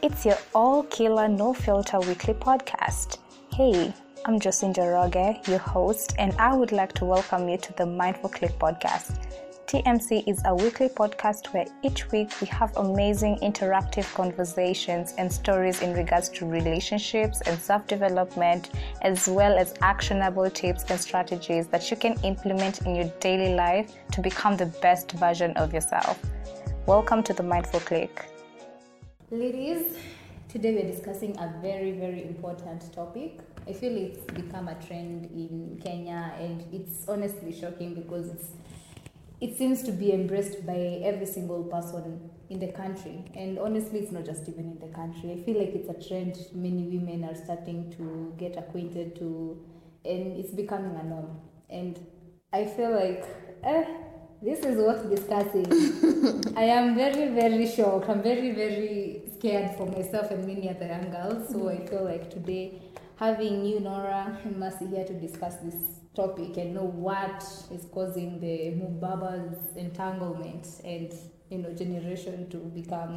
[0.00, 3.18] It's your all killer, no filter weekly podcast.
[3.52, 3.92] Hey,
[4.24, 8.30] I'm Josie Njoroge, your host, and I would like to welcome you to the Mindful
[8.30, 9.18] Click podcast.
[9.66, 15.82] TMC is a weekly podcast where each week we have amazing interactive conversations and stories
[15.82, 18.70] in regards to relationships and self development,
[19.02, 23.94] as well as actionable tips and strategies that you can implement in your daily life
[24.12, 26.20] to become the best version of yourself.
[26.86, 28.26] Welcome to the Mindful Click.
[29.30, 29.94] Ladies,
[30.48, 33.40] today we're discussing a very, very important topic.
[33.68, 38.46] I feel it's become a trend in Kenya, and it's honestly shocking because it's
[39.42, 43.22] it seems to be embraced by every single person in the country.
[43.34, 45.32] And honestly, it's not just even in the country.
[45.32, 49.62] I feel like it's a trend many women are starting to get acquainted to,
[50.06, 51.38] and it's becoming a norm.
[51.68, 52.00] And
[52.50, 53.26] I feel like,
[53.62, 53.84] eh,
[54.42, 55.66] this is worth discussing.
[56.56, 58.08] I am very, very shocked.
[58.08, 61.48] I'm very, very scared for myself and many other young girls.
[61.50, 62.80] So I feel like today,
[63.16, 65.74] having you, Nora, and Mercy here to discuss this
[66.14, 71.12] topic and know what is causing the Mubaba's entanglement and
[71.48, 73.14] you know generation to become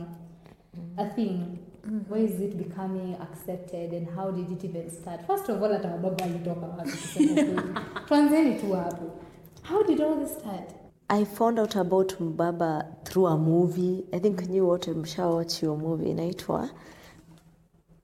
[0.98, 1.60] a thing.
[2.08, 5.26] Why is it becoming accepted and how did it even start?
[5.28, 7.62] First of all, hata wababa alitoka wapi kusema kweli?
[8.08, 9.12] Tuanzeni tu hapo.
[9.64, 10.81] How did all this start?
[11.12, 14.06] I found out about Mbaba through a movie.
[14.14, 16.70] I think nyi wote mshawatch your movie inaitwa?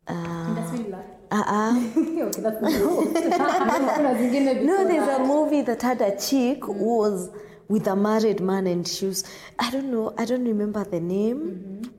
[0.08, 1.04] Ndaswila.
[1.32, 1.78] Ah, ah.
[1.96, 6.78] Okay, that's not Kuna zingine no, there's a movie that had a chick mm.
[6.78, 7.30] who was
[7.70, 9.24] with a married man and she was,
[9.58, 11.90] I don't know, I don't remember the name, mm-hmm.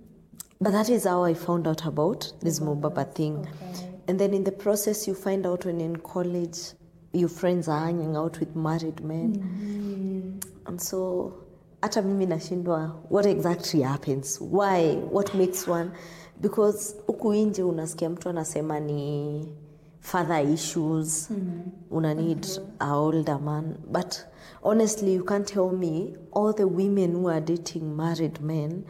[0.60, 2.84] but that is how I found out about this mm-hmm.
[2.84, 3.48] Mubaba thing.
[4.08, 6.58] And then in the process, you find out when in college,
[7.20, 10.40] your friends are hanging out with married men.
[10.66, 11.32] And so,
[11.82, 14.38] hata mimi nashindwa what exactly happens?
[14.40, 14.94] Why?
[15.10, 15.90] What makes one?
[16.40, 19.48] Because huku nje unasikia mtu anasema ni
[20.00, 21.28] father issues.
[21.90, 22.46] Una need
[22.78, 23.74] a older man.
[23.92, 24.26] But
[24.62, 28.84] honestly you can't tell me all the women who are dating married men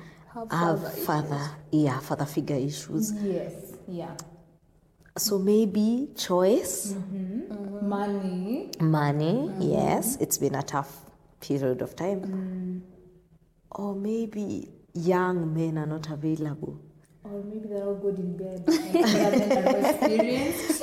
[0.51, 3.13] have, father yeah father figure issues.
[3.25, 3.53] Yes,
[3.89, 4.15] yeah.
[5.19, 6.93] So maybe choice.
[6.93, 7.89] Mm-hmm.
[7.89, 8.71] Money.
[8.81, 9.63] money mm-hmm.
[9.63, 10.17] yes.
[10.21, 11.05] It's been a tough
[11.41, 12.21] period of time.
[12.21, 12.81] Mm.
[13.71, 16.81] Or maybe young men are not available
[17.31, 18.65] Or maybe they're all good in bed.
[18.67, 20.81] and they haven't had no experience.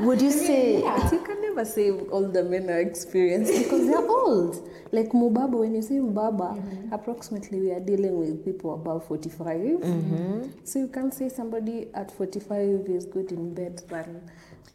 [0.00, 4.68] would you say You can never say all the men are experienced because they're old.
[4.90, 6.92] Like Mubaba, when you say Mubaba, mm-hmm.
[6.94, 9.58] approximately we are dealing with people above 45.
[9.58, 10.42] Mm-hmm.
[10.64, 14.22] So you can't say somebody at 45 is good in bed than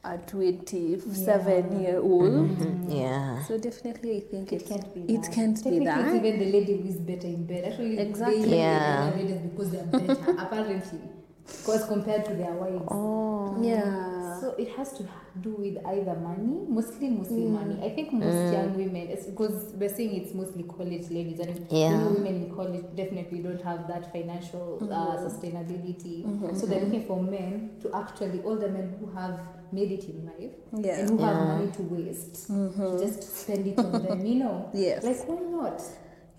[0.06, 2.50] a 27 year old.
[2.50, 2.92] Mm-hmm.
[2.92, 5.32] yeah So definitely I think It it, can't be it that.
[5.32, 6.16] can't be that.
[6.16, 7.72] Even the lady who is better in bed.
[7.72, 8.42] Actually, Exactly.
[8.44, 9.10] they Yeah.
[9.10, 9.16] yeah.
[9.16, 11.00] ladies because they are better, apparently.
[11.46, 12.84] Because compared to their wives.
[12.90, 14.40] oh Yeah.
[14.42, 15.08] So it has to
[15.40, 17.52] do with either money, mostly mostly mm.
[17.52, 17.80] money.
[17.82, 18.52] I think most mm.
[18.52, 21.98] young women, it's because we're saying it's mostly college ladies, and Yeah.
[22.08, 25.26] women in college definitely don't have that financial uh, mm-hmm.
[25.26, 26.26] sustainability.
[26.26, 26.56] Mm-hmm.
[26.58, 29.40] So they're looking for men to actually all the men who have
[29.74, 30.52] made it in life
[30.86, 31.00] Yeah.
[31.00, 32.98] and who have money to waste, to mm-hmm.
[33.00, 34.26] just spend it on them.
[34.26, 35.04] You know, Yes.
[35.04, 35.82] like why not?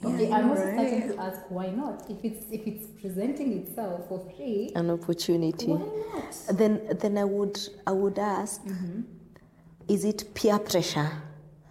[0.04, 0.74] Okay, you're I'm also right.
[0.74, 2.10] starting to ask why not.
[2.10, 5.78] If it's if it's presenting itself for free, an opportunity why
[6.14, 6.58] not?
[6.58, 9.00] then then i would i would ask mm-hmm.
[9.88, 11.10] is it peer pressure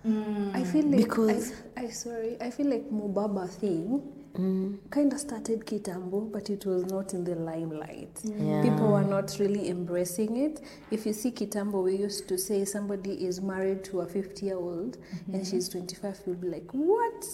[0.06, 0.56] mm.
[0.56, 4.02] I feel like Because- I, I sorry, I feel like Mubaba thing
[4.34, 8.20] kind of started Kitambo, but it was not in the limelight.
[8.24, 8.64] Yeah.
[8.64, 10.62] People were not really embracing it.
[10.90, 14.58] If you see Kitambo, we used to say somebody is married to a 50 year
[14.58, 15.44] old and mm-hmm.
[15.44, 17.26] she's 25, you'll be like, what?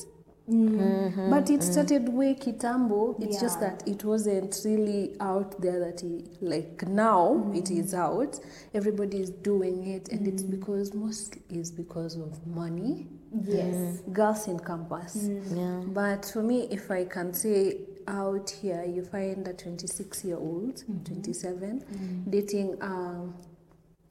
[0.50, 0.80] Mm-hmm.
[0.80, 1.30] Mm-hmm.
[1.30, 3.22] But it started way Kitambo.
[3.22, 7.80] It's just that it wasn't really out there that he, like now it mm-hmm.
[7.80, 8.40] is out.
[8.74, 13.08] Everybody is doing it, and it's because most is because of money.
[13.44, 14.02] Yes.
[14.12, 15.30] Girls in campus.
[15.54, 20.38] yeah But for me, if I can say out here, you find a 26 year
[20.38, 23.30] old, 27, dating a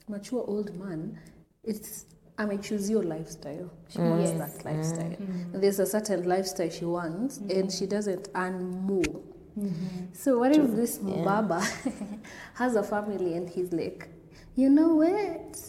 [0.08, 1.18] mature old man,
[1.64, 2.04] it's
[2.38, 3.70] I mean, choose your lifestyle.
[3.88, 4.10] She mm.
[4.10, 4.38] wants Yes.
[4.38, 5.10] that lifestyle.
[5.10, 5.60] Mm.
[5.60, 7.58] There's a certain lifestyle she wants, mm-hmm.
[7.58, 9.02] and she doesn't earn more.
[9.58, 10.04] Mm-hmm.
[10.12, 11.60] So what if this Baba
[12.54, 14.08] has a family and he's like,
[14.54, 15.60] you know what?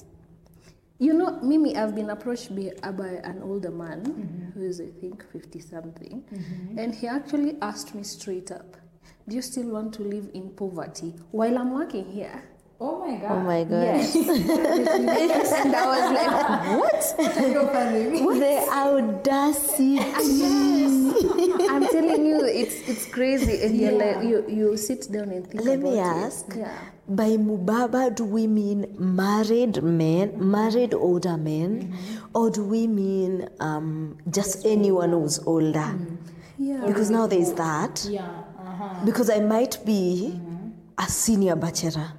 [0.99, 4.51] You know, Mimi, I've been approached by, uh, by an older man mm-hmm.
[4.51, 6.23] who is, I think, 50 something,
[6.77, 8.77] and he actually asked me straight up,
[9.27, 12.43] Do you still want to live in poverty while I'm working here?
[12.81, 13.31] Oh my god.
[13.31, 14.15] oh my god Yes.
[15.65, 16.31] and I was like,
[16.79, 17.03] What?
[17.73, 18.03] funny.
[18.39, 19.99] the audacity
[21.69, 25.63] I'm telling you, it's it's crazy, and you're like you you sit down and think
[25.65, 26.03] Let me it.
[26.03, 26.45] ask.
[26.55, 26.71] Yeah.
[27.07, 31.97] By mubaba, do we mean married men, married older men,
[32.33, 35.89] or do we mean um, just anyone who's older?
[36.57, 36.85] Yeah.
[36.85, 38.05] Because now there's that.
[38.09, 38.23] Yeah.
[38.59, 39.05] Uh-huh.
[39.05, 40.39] Because I might be
[40.97, 42.13] a senior bachelor.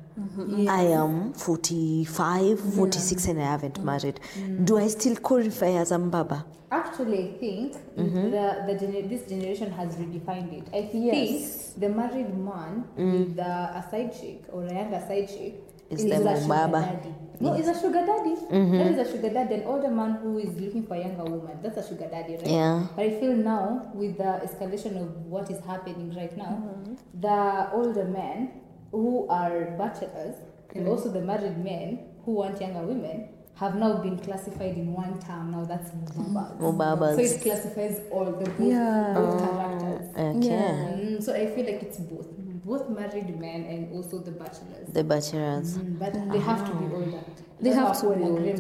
[0.69, 4.21] I am 45, 46, and I haven't married.
[4.65, 6.45] Do I still qualify as a mbaba?
[6.71, 8.31] Actually, I think Mm-hmm.
[8.31, 10.67] the, the gener- this generation has redefined it.
[10.73, 11.73] I think Yes.
[11.77, 15.55] the married man with the, a side chick or a younger side chick
[15.91, 15.95] Mm.
[15.95, 17.15] Is is the a daddy.
[17.41, 18.37] No, is a sugar daddy.
[18.37, 18.79] Mm-hmm.
[18.79, 19.55] That is a sugar daddy.
[19.57, 21.59] An older man who is looking for a younger woman.
[21.65, 22.47] That's a sugar daddy, right?
[22.47, 22.87] Yeah.
[22.95, 26.95] But I feel now, with the escalation of what is happening right now, Mm-hmm.
[27.21, 28.53] the older men
[28.91, 30.37] who are bachelors
[30.75, 30.91] and Mm.
[30.91, 35.51] also the married men who want younger women have now been classified in one term.
[35.51, 36.59] Now that's mubabas.
[36.59, 37.15] Mubabas.
[37.17, 39.15] So it classifies all the both, Yeah.
[39.15, 40.09] both characters.
[40.17, 40.95] Okay.
[41.19, 42.29] Mm, so I feel like it's both,
[42.65, 44.89] both married men and also the bachelors.
[44.93, 45.77] The bachelors.
[45.79, 47.21] Mm, but they have to be older.
[47.61, 48.57] They have to be older.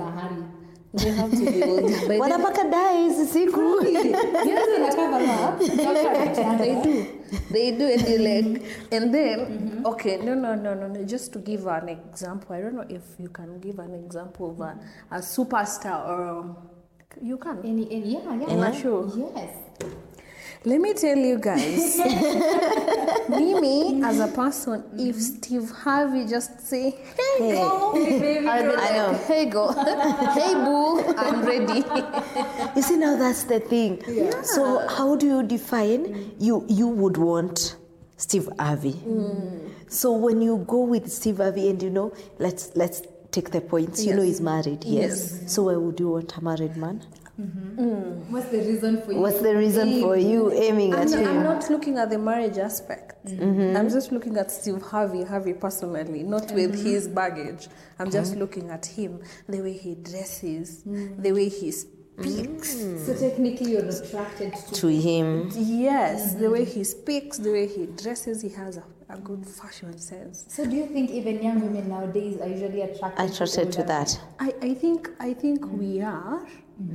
[0.92, 1.82] They have to be old.
[2.08, 3.62] By then- Wanapaka dai hizi siku.
[4.50, 7.06] Yes, wanataka ma- they do.
[7.50, 8.94] They do and you like mm-hmm.
[8.94, 9.86] and then mm-hmm.
[9.86, 13.02] okay no no no no no just to give an example i don't know if
[13.20, 14.74] you can give an example of a,
[15.14, 16.56] a superstar or
[17.22, 17.58] you can.
[17.64, 18.48] Any, any, yeah, yeah.
[18.48, 19.10] in a show.
[19.34, 19.50] Yes.
[20.64, 21.96] Let me tell you guys
[23.28, 25.36] mimi as a person if mm-hmm.
[25.36, 29.24] steve harvey just say hey go baby," I'll be know.
[29.26, 29.72] hey go
[30.34, 31.82] hey boo i'm ready
[32.76, 34.02] You see, now that's the thing.
[34.42, 36.64] So, how do you define you?
[36.68, 37.76] You would want
[38.16, 38.92] Steve Harvey.
[38.92, 39.70] Mm.
[39.88, 43.02] So, when you go with Steve Harvey, and you know, let's let's
[43.32, 44.04] take the points.
[44.04, 44.84] You know, he's married.
[44.84, 45.42] Yes.
[45.52, 47.02] So, why would you want a married man?
[47.40, 48.32] Mm-hmm.
[48.32, 49.18] What's the reason for you?
[49.18, 52.58] What's the reason for you aiming I'm, at not- I'm not looking at the marriage
[52.58, 53.26] aspect.
[53.26, 53.76] Mm-hmm.
[53.76, 56.86] I'm just looking at Steve Harvey, Harvey personally, not with mm-hmm.
[56.86, 57.68] his baggage.
[57.98, 61.22] I'm just looking at him, the way he dresses, mm.
[61.22, 62.74] the way he speaks.
[62.74, 63.06] Mm.
[63.06, 64.74] So technically, you're attracted to.
[64.74, 69.18] To him, Yes, the way he speaks, the way he dresses, he has a, a
[69.18, 70.46] good fashion sense.
[70.48, 73.30] So do you think even young women nowadays are usually attracted?
[73.30, 74.20] attracted to older that.
[74.38, 75.78] I, I think I think mm.
[75.78, 76.46] we are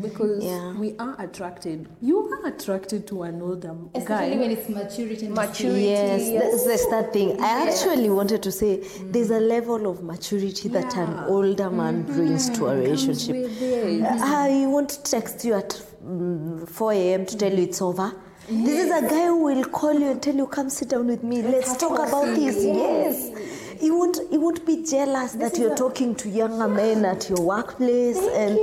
[0.02, 0.74] because Yeah.
[0.78, 1.88] we are attracted.
[2.02, 3.90] You are attracted to an older men?
[3.94, 4.42] Especially guy.
[4.42, 5.28] when it's maturity.
[5.28, 5.82] Maturity.
[5.86, 6.44] Yes, yes.
[6.44, 7.40] that's, that's that thing.
[7.40, 12.50] I actually wanted to say there's a level of maturity that an older man brings
[12.52, 13.36] to a relationship.
[13.36, 14.02] with it.
[14.04, 17.26] Ah, won't text you at mm, 4 a.m.
[17.26, 18.12] to tell you it's over.
[18.48, 21.24] This is a guy who will call you and tell you, "Come sit down with
[21.24, 21.42] me.
[21.42, 23.32] Let's talk about this." Yes.
[23.86, 24.18] He won't.
[24.32, 28.58] He won't be jealous that you're talking to younger men at your workplace, and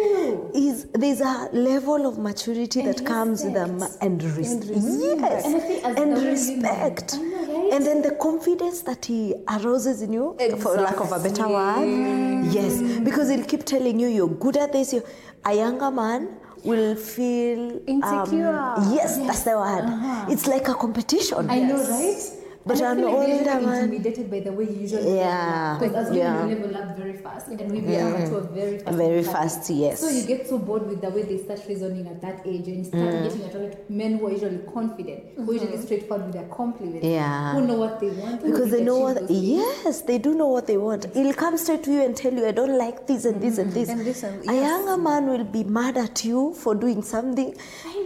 [0.53, 5.55] is there's a level of maturity that comes with a ma- and, res- yes, And
[5.57, 7.73] I think as and respect, know, right?
[7.73, 12.45] and then the confidence that he arouses in you, for lack of a better word,
[12.51, 14.93] yes, because he'll keep telling you you're good at this.
[14.93, 15.05] You,
[15.45, 16.31] a younger man
[16.65, 18.75] will feel um, Insecure.
[18.91, 19.87] yes, that's the word.
[20.33, 21.49] It's like a competition.
[21.49, 22.21] I know, right?
[22.65, 24.77] But and I an feel like they older usually man- intimidated by the way you
[24.83, 26.47] usually Yeah, Because as women, yeah.
[26.47, 28.97] we level up very fast and we become mature very fast.
[28.97, 30.01] Very in fast, yes.
[30.01, 32.87] So you get so bored with the way they start reasoning at that age and
[32.87, 33.23] start Mm.
[33.25, 37.05] getting attracted to men who are usually confident, who are usually straightforward with their compliments,
[37.07, 37.53] Yeah.
[37.55, 40.77] who know what they want, because they know what yes they do know what they
[40.77, 41.07] want.
[41.15, 43.73] He'll come straight to you and tell you i don't like this and this and
[43.73, 43.89] this.
[43.89, 47.55] And this and- a younger man will be mad at you for doing something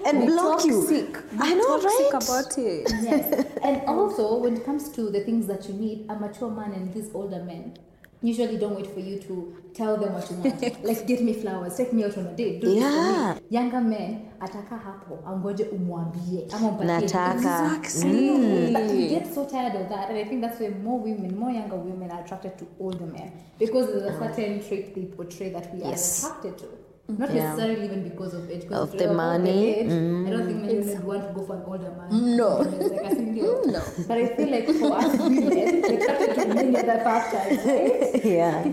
[0.07, 1.19] and Be block you toxic.
[1.41, 2.93] i know toxic right about it.
[3.03, 3.47] yes.
[3.67, 6.93] And also, when it comes to the things that you need, a mature man and
[6.95, 7.75] these older men
[8.23, 9.35] usually don't wait for you to
[9.75, 10.85] tell them what you want.
[10.89, 13.35] like, get me flowers, take me out on a date, do this Yeah.
[13.35, 13.47] for me.
[13.51, 16.87] Younger men ataka hapo, angoje umwambie, ama umpatie.
[16.87, 17.77] Nataka.
[17.77, 18.29] Exactly.
[18.31, 18.73] Mm.
[18.73, 21.51] But we get so tired of that, and I think that's why more women, more
[21.51, 25.73] younger women are attracted to older men because there's a certain trait they portray that
[25.75, 26.25] we Yes.
[26.25, 26.67] are attracted to.
[27.09, 27.55] Not Yeah.
[27.55, 28.63] necessarily even because of age.
[28.63, 30.67] because Of the you're about money, age, I don't think mm.
[30.67, 32.37] many women want to go for an older man.
[32.37, 32.59] No.
[32.97, 33.17] Like,
[33.67, 33.83] no.
[34.09, 38.25] But I feel like for us women, we're attracted to many other factors, right?
[38.25, 38.65] yeah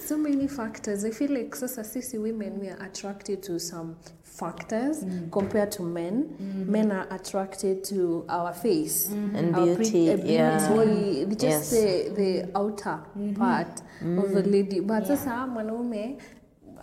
[0.00, 1.04] So many factors.
[1.04, 5.30] I feel like sasa sisi women we are attracted to some factors mm.
[5.30, 6.34] compared to men.
[6.40, 6.72] Mm-hmm.
[6.72, 9.36] Men are attracted to our face mm-hmm.
[9.36, 10.68] And our beauty, uh, yeah.
[10.68, 11.70] beauty, the- just Yes.
[11.70, 13.34] the, the outer mm-hmm.
[13.34, 14.50] part of the mm.
[14.52, 14.80] lady.
[14.80, 16.16] But sasa mwanaume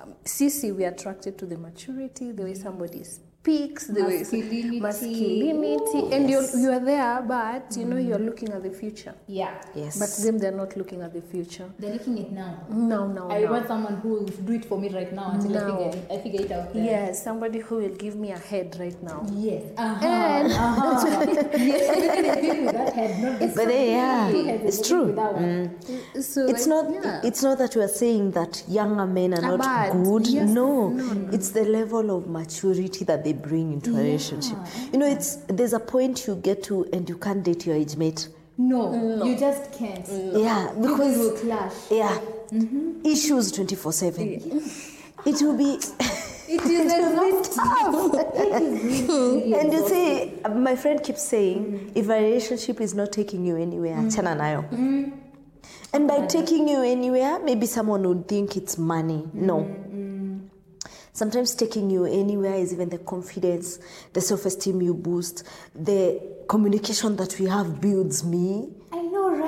[0.03, 3.28] um, sisi we are attracted to the maturity, the way somebody speaks.
[3.41, 4.79] Peaks the way Masculinity.
[4.81, 9.53] masculinity and you're you're there but you know you're looking at the future Yeah.
[9.73, 9.97] Yes.
[9.97, 12.63] but them they're not looking at the future They're looking at now.
[12.69, 13.51] no no I no.
[13.53, 16.17] want someone who will do it for me right now until I figure it, I
[16.17, 16.73] figure it out.
[16.73, 16.83] Then.
[16.83, 19.63] yes somebody who will give me a head right now Yes.
[19.77, 20.05] Uh-huh.
[20.05, 21.25] uh-huh.
[21.57, 22.43] yes.
[22.43, 25.05] Even the that head, not But they, yeah, He has a it's true.
[25.05, 26.21] with that one.
[26.21, 27.21] so it's like, not yeah.
[27.23, 29.93] it's not that we are saying that younger men are Are not bad.
[30.03, 30.49] good Yes.
[30.49, 30.69] no,
[31.31, 34.57] it's the level of maturity that they bring into a relationship.
[34.91, 37.95] You know it's there's a point you get to and you can't date your age
[37.95, 38.29] mate.
[38.57, 40.05] No, you just can't.
[40.07, 41.73] yeah Because because will clash.
[41.89, 42.19] yeah.
[42.51, 43.05] Mm-hmm.
[43.05, 44.61] Issues 24 7
[45.25, 45.79] it will be
[46.51, 48.19] It is exhausting.
[48.33, 51.91] It is really, really and you see my friend keeps saying mm.
[51.93, 54.07] if a relationship is not taking you anywhere mm.
[54.07, 54.67] achana nayo.
[54.71, 55.11] Mm.
[55.93, 59.27] And by taking you anywhere maybe someone would think it's money.
[59.33, 59.63] No
[61.19, 63.77] sometimes taking you anywhere is even the confidence
[64.13, 65.43] the self-esteem you boost
[65.75, 66.01] the
[66.47, 68.69] communication that we have builds me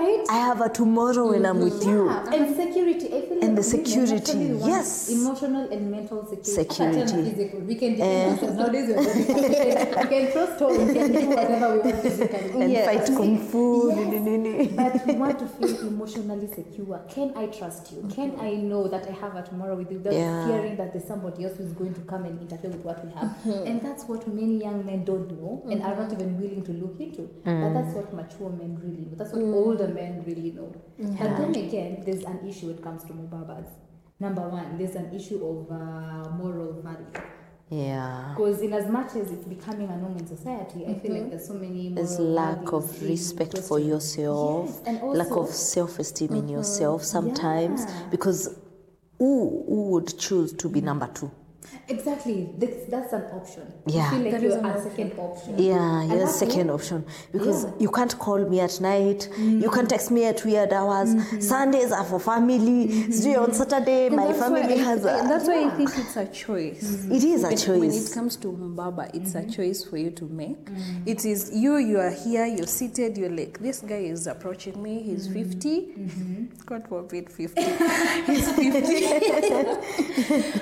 [0.01, 0.25] right?
[0.29, 1.89] i have a tomorrow when i'm with mm-hmm.
[1.89, 3.07] you Yeah, and security.
[3.07, 5.09] I feel And the security, yes.
[5.09, 6.51] Emotional and mental security.
[6.51, 7.01] Security.
[7.01, 7.31] Eh.
[7.31, 7.59] Physical.
[7.61, 8.31] We can defend eh.
[8.31, 8.57] ourselves.
[8.57, 8.87] Nowadays,
[9.27, 12.61] we can- throw stones, we can do whatever we want physically.
[12.61, 13.63] and fight kung fu
[14.81, 17.01] But we want to feel emotionally secure.
[17.09, 18.01] Can I trust you?
[18.15, 18.49] Can mm-hmm.
[18.49, 21.57] I know that I have a tomorrow with you without fearing that there's somebody else
[21.57, 23.29] who's going to come and interfere with what we have?
[23.29, 23.67] Mm-hmm.
[23.67, 26.99] And that's what many young men don't know and are not even willing to look
[26.99, 27.23] into.
[27.43, 27.73] But mm.
[27.73, 29.15] that's what mature men really know.
[29.15, 29.53] That's what mm.
[29.53, 30.73] older men really know.
[30.97, 33.67] But then again, there's an issue when it comes to mubabas.
[34.19, 37.07] Number one, there's an issue of uh, moral value.
[37.69, 41.21] yeah Because in as much as it's becoming a norm in society, I feel like
[41.21, 41.29] mm-hmm.
[41.29, 46.31] there's so many There's lack of respect for yourself, Yes, and lack of self esteem
[46.33, 46.49] in mm-hmm.
[46.49, 48.09] yourself sometimes Yeah.
[48.11, 48.59] because
[49.17, 50.85] who, who would choose to be mm.
[50.85, 51.31] number two?
[51.89, 52.49] Exactly.
[52.57, 53.71] That's, that's an option.
[53.85, 54.03] Yeah.
[54.03, 55.57] You feel like That is you're an a second option.
[55.57, 57.71] Yeah, you're the Alafu, second option because Yeah.
[57.79, 59.73] You can't call me at night, you mm-hmm.
[59.73, 61.13] can't text me at weird hours.
[61.15, 61.39] Mm-hmm.
[61.41, 62.87] Sundays are for family.
[62.87, 63.11] Mm-hmm.
[63.11, 65.27] Sijui on Saturday, And my that's family why I, has I- a.
[65.27, 67.05] that's why I think it's a choice.
[67.09, 70.25] It is a When- When it comes to Mbaba, it's a choice for you to
[70.25, 70.57] make.
[71.05, 75.01] It is you, you are here, you're seated, you're like, this guy is approaching me,
[75.03, 75.93] he's 50.
[76.65, 77.61] God forbid, 50.
[78.27, 78.61] he's 50.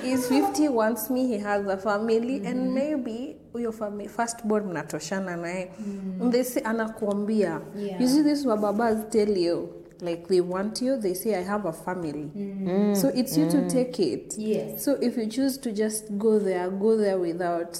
[0.02, 5.70] he's 50, wants me, he has a family, and maybe huyo first firstborn mnatoshana naye.
[6.20, 7.62] And They say, anakuambia.
[7.76, 8.00] Yeah.
[8.00, 9.68] You see, this babas tell you.
[10.02, 12.30] Like they want you, they say I have a family.
[12.94, 14.34] So it's you to take it.
[14.38, 14.82] Yes.
[14.82, 17.78] So if you choose to just go there, go there without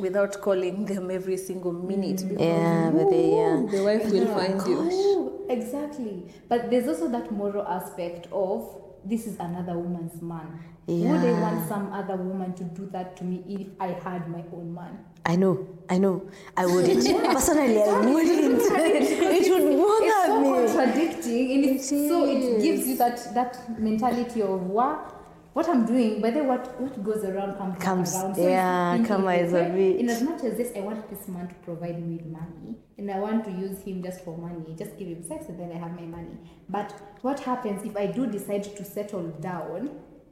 [0.00, 3.62] without calling them every single minute because Yeah, but they, yeah.
[3.70, 4.88] the wife will find you.
[4.92, 6.24] Oh, exactly.
[6.48, 8.74] But there's also that moral aspect of
[9.04, 10.58] this is another woman's man.
[10.86, 14.42] Would I want some other woman to do that to me if I had my
[14.54, 15.04] own man?
[15.26, 16.26] I know, I know.
[16.56, 17.04] I wouldn't.
[17.24, 18.62] Personally, I wouldn't.
[18.62, 20.66] it would bother It's so me.
[20.66, 25.17] contradicting, and it's so it gives you that that mentality of what
[25.58, 28.36] what I'm doing, but then what what goes around comes, Comes- around.
[28.36, 29.96] yeah, it's come thinking, as a bit.
[30.00, 33.10] In as much as this, I want this man to provide me with money, and
[33.10, 35.78] I want to use him just for money, just give him sex, and then I
[35.78, 36.36] have my money.
[36.68, 39.90] But what happens if I do decide to settle down?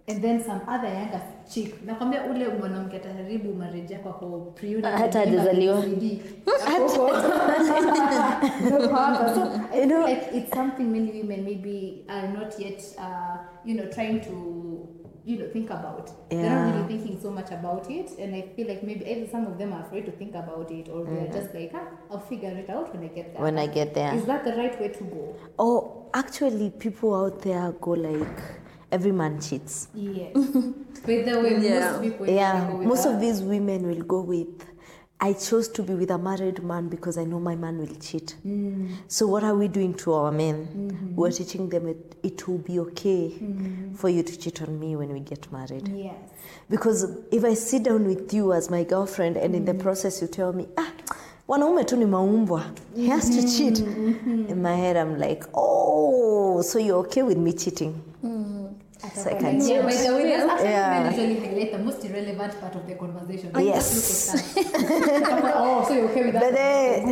[0.09, 1.21] And then some other younger
[1.53, 5.83] chick nakwambia ule mwanamke ataharibu marriage yako ako pre-unit Hata hajazaliwa.
[5.83, 6.21] PCD.
[6.67, 7.11] Ako-
[8.61, 8.81] Ndio.
[9.35, 13.87] So I feel like it's something many women maybe are not yet, uh, you know,
[13.87, 14.76] trying to,
[15.27, 16.11] you know, think about.
[16.31, 19.45] They're not really thinking so much about it, and I feel like maybe either some
[19.47, 22.51] of them are afraid to think about it, or they're just like, ah, I'll figure
[22.51, 23.43] it out when I get there.
[23.43, 24.15] When I get there.
[24.15, 25.37] Is that the right way to go?
[25.59, 28.39] Oh, actually, people out there go like
[28.93, 29.89] every man cheats.
[29.95, 30.33] Yes.
[31.07, 31.91] By the way, Yeah.
[31.91, 33.15] most people Yeah, go with most that.
[33.15, 34.65] of these women will go with.
[35.19, 38.37] I chose to be with a married man because I know my man will cheat.
[38.47, 38.93] Mm.
[39.09, 40.67] So what are we doing to our men?
[40.67, 41.17] Mm-hmm.
[41.17, 43.33] We're teaching them it, it will be okay
[43.95, 45.89] for you to cheat on me when we get married.
[45.89, 46.15] Yes.
[46.69, 50.29] Because if I sit down with you as my girlfriend and in the process you
[50.29, 50.93] tell me, ah,
[51.49, 52.77] wanaume tu ni maumbwa.
[52.95, 53.79] He has to cheat.
[53.79, 58.03] In my head I'm like, oh, so you're okay with me cheating?
[59.15, 61.01] So I can Yeah, by the way, that's actually Yeah.
[61.03, 63.51] men usually highlight the most irrelevant part of the conversation.
[63.59, 64.57] Yes.
[64.57, 65.53] Look at that.
[65.57, 66.43] oh, so you're okay with that?
[66.43, 66.55] But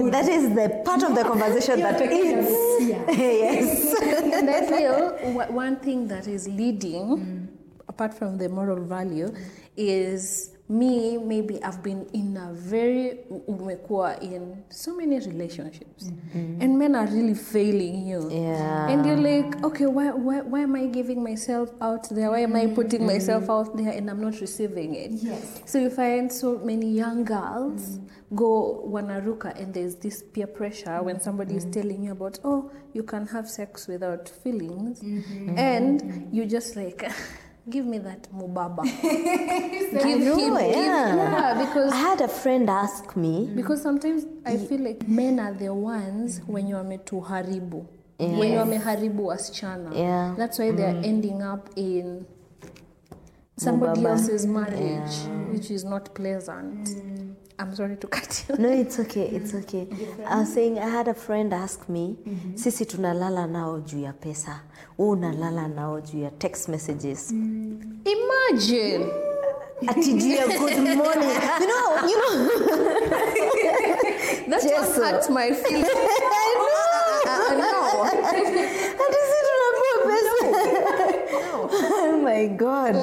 [0.06, 2.50] uh, that is the part of the conversation You're that eats.
[2.80, 3.10] yeah.
[3.10, 3.94] yes.
[4.02, 5.10] and I feel
[5.52, 7.48] one thing that is leading,
[7.88, 9.32] apart from the moral value,
[9.76, 16.04] is me maybe I've been in a very umekuwa in so many relationships.
[16.04, 16.62] Mm-hmm.
[16.62, 18.30] And men are really failing you.
[18.30, 18.88] Yeah.
[18.88, 22.30] and you're like okay why, why, why am I giving myself out there?
[22.30, 22.74] Why am I mm-hmm.
[22.74, 23.52] putting myself mm-hmm.
[23.52, 25.12] out there and I'm not receiving it?
[25.12, 25.62] Yes.
[25.66, 27.98] so you find so many young girls
[28.34, 33.02] go wanaruka and there's this peer pressure when somebody is telling you about oh you
[33.02, 35.02] can have sex without feelings.
[35.56, 37.04] And you just like
[37.68, 38.82] give me that mubaba.
[40.04, 41.16] Give No, him give, yeah.
[41.16, 45.54] yeah because I had a friend ask me, because sometimes I feel like men are
[45.54, 47.86] the ones wenye wametuharibu
[48.18, 49.94] wenye wameharibu wasichana.
[49.94, 50.36] Yeah.
[50.36, 51.04] that's why they're mm.
[51.04, 52.24] ending up in
[53.56, 54.10] somebody Mubaba.
[54.10, 55.14] else's marriage
[55.52, 57.23] which is not pleasant mm.
[57.58, 59.76] I'm sorry to cut you no, it's okay, it's mm-hmm.
[59.76, 59.86] okay.
[60.26, 62.54] I was uh, saying I had a friend ask me, mm-hmm.
[62.56, 64.60] sisi tunalala nao juu ya pesa,
[64.98, 67.32] wewe unalala nao juu ya text messages.
[67.32, 67.80] Mm.
[68.04, 71.40] imagine uh, Ati juu ya good morning.
[71.60, 72.48] You know, you know.
[74.50, 75.00] that Jesu.
[75.00, 75.88] one hurt my feelings
[77.26, 77.54] I know.
[77.54, 78.04] I know.
[79.04, 80.36] Ati si tunapewa pesa.
[81.70, 82.94] Oh my God.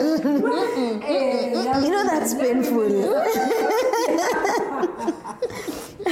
[1.83, 2.91] you know that's painful.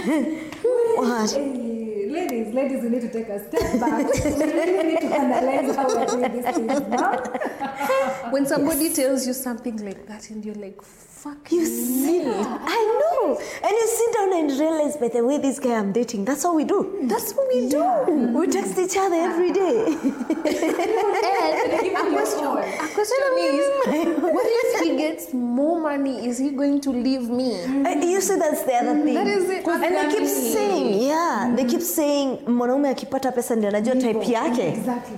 [0.10, 1.32] What?
[1.32, 4.12] Hey, ladies, ladies, we need to take a step back.
[4.24, 7.24] we really need to analyze how we're doing these things now.
[8.32, 10.82] when somebody tells you something like that and you're like
[11.24, 13.38] fuck You see, I know.
[13.64, 16.56] And you sit down and realize, by the way, this guy I'm dating, that's all
[16.56, 17.00] we do.
[17.04, 17.84] That's what we do.
[18.40, 19.98] We text each other every day.
[21.30, 23.66] And a question, a question is,
[24.22, 26.26] what if he gets more money?
[26.28, 27.64] Is he going to leave me?
[27.64, 29.14] Uh, you see, that's the other thing.
[29.14, 29.68] That is it.
[29.68, 34.68] And they keep saying, yeah, they keep saying, mwanaume akipata pesa ndio anajua type yake.
[34.68, 35.18] Exactly.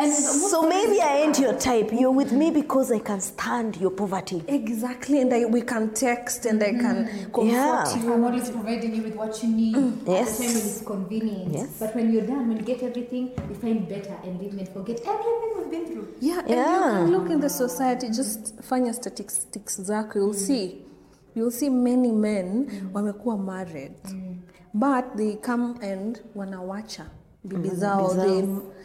[0.00, 1.90] And So maybe I ain't your type.
[1.92, 4.42] You're with me because I can stand your poverty.
[4.48, 7.32] Exactly, and I, we can text and I can mm.
[7.34, 7.96] comfort Yeah.
[8.02, 8.14] you.
[8.14, 10.08] I'm always providing you with what you need mm.
[10.08, 10.32] Yes.
[10.32, 11.52] at the time it's convenient.
[11.52, 11.76] Yes.
[11.78, 15.00] But when you're done, when you get everything, you find better and leave and forget
[15.04, 16.14] everything we've been through.
[16.18, 16.76] Yeah, and Yeah.
[16.76, 20.46] you can look in the society, just fanya statistics zako, you'll mm.
[20.46, 20.82] see.
[21.34, 23.96] You'll see many men wamekuwa married.
[24.72, 27.06] But they come and wanawacha
[27.44, 28.42] bibi zao, they,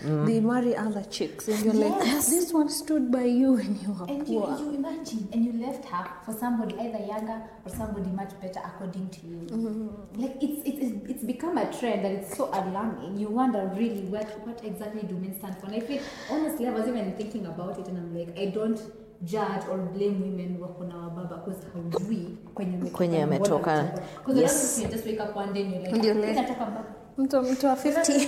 [0.08, 0.26] mm.
[0.26, 1.92] they marry other chicks and you're yes.
[2.00, 4.50] like, this one stood by you when you were And poor.
[4.58, 8.62] you you imagine, and you left her for somebody either younger or somebody much better
[8.66, 9.38] according to you.
[9.52, 10.22] mm-hmm.
[10.22, 13.18] Like it's, it's it's become a trend that it's so alarming.
[13.18, 15.66] You wonder really what what exactly do men stand for.
[15.66, 18.80] And I feel honestly, I was even thinking about it, and I'm like, I don't
[19.26, 23.92] judge or blame women wako na wababa because haujui kwenye Kwenye ametoka.
[24.34, 24.82] Yes.
[24.92, 26.86] just wake up one day and you're like, Ndio "Mimi le- nataka baba."
[27.18, 28.28] Mtu mtu wa 50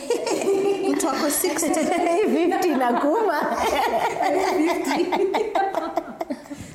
[0.92, 1.70] mtu wako 60
[2.26, 3.42] 50 na kuma.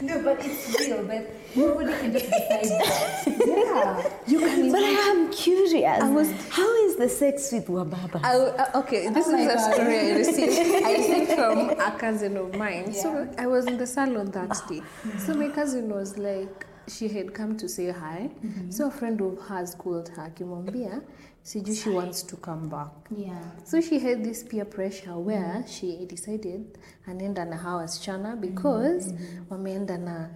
[0.02, 1.04] No, but it's real.
[1.04, 3.46] But nobody can just decide that.
[3.46, 4.04] Yeah.
[4.26, 6.02] you can But I am curious.
[6.50, 8.20] How is the sex with Wababa?
[8.24, 9.72] I, uh, okay, this Oh is a God.
[9.72, 10.52] story I received.
[10.84, 12.92] I received from a cousin of mine.
[12.92, 14.82] So I was in the salon that day.
[15.18, 18.28] So my cousin was like, she had come to say hi.
[18.70, 21.00] So a friend of hers called her, akimwambia,
[21.42, 22.90] sijui she wants to come back.
[23.16, 23.42] Yeah.
[23.64, 29.14] So she had this peer pressure where she decided anaenda na hawa wasichana because
[29.50, 30.28] wameenda na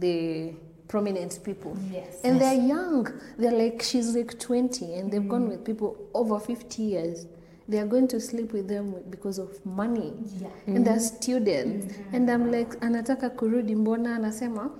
[0.00, 0.52] the
[0.88, 1.72] prominent people.
[1.92, 2.20] Yes.
[2.24, 3.08] And they're young.
[3.38, 7.26] They're like, she's like 20 and they've gone with people over 50 years.
[7.68, 10.12] They are going to sleep with them because of money.
[10.40, 10.48] Yeah.
[10.66, 11.94] And they're students.
[12.12, 14.72] And I'm like, anataka kurudi mbona anasema "W-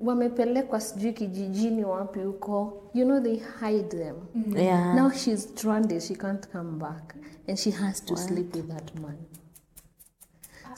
[0.00, 2.82] wamepelekwa sijui kijijini wapi huko.
[2.94, 4.14] You know, they hide them.
[4.56, 4.94] Yeah.
[4.94, 7.14] Now she's stranded, she can't come back,
[7.48, 9.16] and she has to sleep with that man.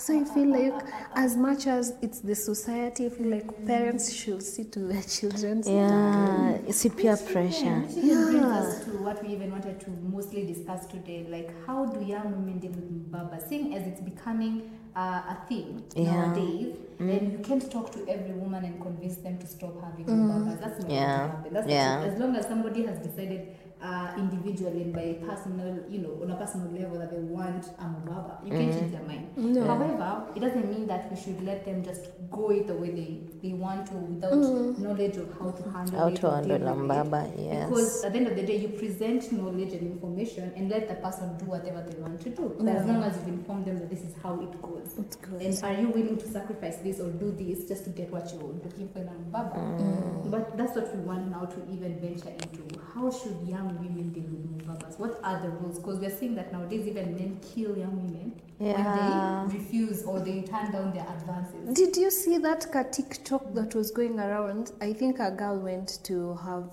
[0.00, 0.82] So I feel like,
[1.14, 5.68] as much as it's the society, I feel like parents should see to their children's
[5.68, 7.80] Yeah, it's a peer pressure.
[7.80, 11.84] Which even brings us to what we even wanted to mostly discuss today, like how
[11.84, 16.16] do young women deal with Baba, seeing as it's becoming uh, a thing Yeah.
[16.16, 20.60] nowadays, and you can't talk to every woman and convince them to stop having Babas.
[20.60, 21.18] That's not Yeah.
[21.18, 21.52] going to happen.
[21.54, 22.00] That's Yeah.
[22.10, 23.42] as long as somebody has decided
[23.82, 27.84] uh, individually and by personal, you know, on a personal level that they want a
[28.04, 28.78] Baba, you can't mm.
[28.78, 29.56] change their mind.
[29.66, 33.20] However, it doesn't mean that we should let them just go it the way they,
[33.42, 34.78] they want to without mm.
[34.78, 36.88] knowledge of how to handle How it to handle deal a with it.
[36.88, 37.68] Baba, yes.
[37.68, 40.96] Because at the end of the day, you present knowledge and information and let the
[40.96, 42.54] person do whatever they want to do.
[42.58, 44.94] But as long as you've informed them that this is how it goes.
[44.98, 45.62] It goes.
[45.62, 48.42] And are you willing to sacrifice this or do this just to get what you're
[48.42, 49.56] looking for in a Baba?
[49.56, 50.30] Mm.
[50.30, 52.78] But that's what we want now to even venture into.
[52.94, 54.98] How should young women deal with mubabas?
[54.98, 55.78] What are the rules?
[55.78, 59.42] Because we're seeing that nowadays even men kill young women Yeah.
[59.44, 61.74] when they refuse or they turn down their advances.
[61.76, 64.72] Did you see that TikTok that was going around?
[64.80, 66.70] I think a girl went to have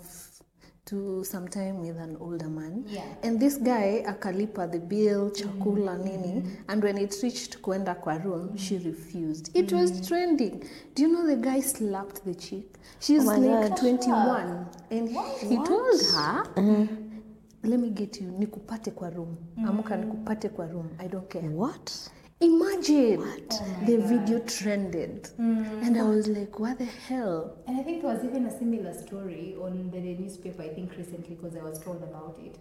[0.87, 2.83] to some time with an older man.
[2.87, 3.03] Yeah.
[3.23, 6.03] And this guy akalipa the bill, chakula mm.
[6.03, 8.59] nini, and when it reached kwenda kwa room, mm.
[8.59, 9.51] she refused.
[9.53, 9.79] It mm.
[9.79, 10.67] was trending.
[10.95, 12.77] Do you know the guy slapped the chick?
[12.99, 13.77] She's oh like God.
[13.77, 15.37] 21 and what?
[15.39, 16.87] he told her mm.
[17.63, 19.65] let me get you nikupate kwa room mm.
[19.65, 21.91] amka nikupate kwa room i don't care What?
[22.39, 23.19] Imagine
[23.87, 28.23] the video trended, and I was like, "What the hell?" And I think there was
[28.23, 32.37] even a similar story on the newspaper, I think recently, because I was told about
[32.45, 32.55] it.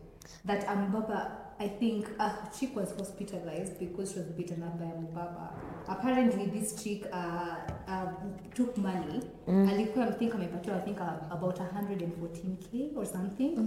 [0.46, 5.50] That Ambaba, I think a chick was hospitalized because she was beaten up by Ambaba.
[5.86, 8.06] Apparently, this chick uh, uh,
[8.54, 9.20] took money.
[9.48, 13.58] Alikuwa, I think, amepatiwa, I think, uh, about 114k or something.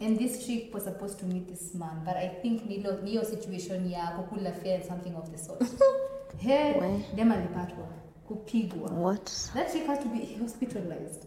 [0.00, 2.02] And this chick was supposed to meet this man.
[2.04, 5.62] But I think nilo, niyo situation ya kukula fair and something of the sort.
[6.38, 6.74] He,
[7.16, 7.86] dem alipatwa,
[8.28, 8.90] kupigwa.
[8.90, 9.50] What?
[9.54, 11.26] That chick had to be hospitalized.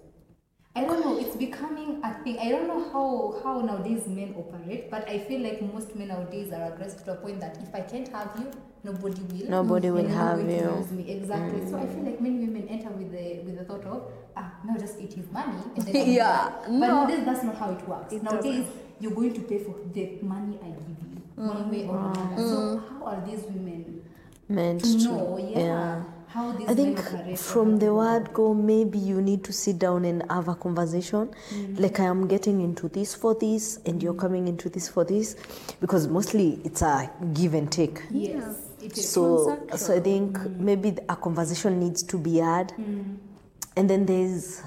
[0.74, 1.18] I don't know.
[1.20, 2.40] It's becoming a thing.
[2.40, 6.54] I don't know how how nowadays men operate, but I feel like most men nowadays
[6.54, 8.50] are aggressive to a point that if I can't have you,
[8.84, 9.50] nobody will.
[9.50, 10.46] Nobody will And have you.
[10.46, 10.92] Mm.
[10.92, 11.12] me.
[11.12, 11.70] Exactly.
[11.70, 14.04] So I feel like many women enter with the with the thought of
[14.38, 16.96] ah now just eat his money and then Yeah, done." But no.
[16.96, 18.14] nowadays that's not how it works.
[18.14, 18.66] It nowadays
[19.02, 22.38] you're going to pay for the money I give you one way or another.
[22.50, 24.04] So how are these women
[24.48, 25.04] Meant to to.
[25.04, 25.38] know?
[25.38, 26.04] Yeah.
[26.34, 30.24] How these I think from the word go, maybe you need to sit down and
[30.32, 31.28] have a conversation.
[31.28, 31.76] Mm-hmm.
[31.76, 34.22] Like I am getting into this for this, and you're mm-hmm.
[34.22, 35.36] coming into this for this,
[35.82, 38.04] because mostly it's a give and take.
[38.10, 39.10] Yes, it is.
[39.10, 40.66] So, so I think mm-hmm.
[40.66, 42.72] maybe a conversation needs to be had,
[43.76, 44.62] and then there's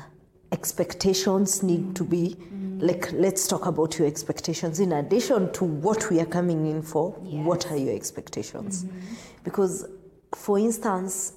[0.53, 2.37] expectations need to be
[2.79, 7.13] like let's talk about your expectations in addition to what we are coming in for.
[7.13, 8.85] What are your expectations?
[9.43, 9.87] Because,
[10.35, 11.33] for instance,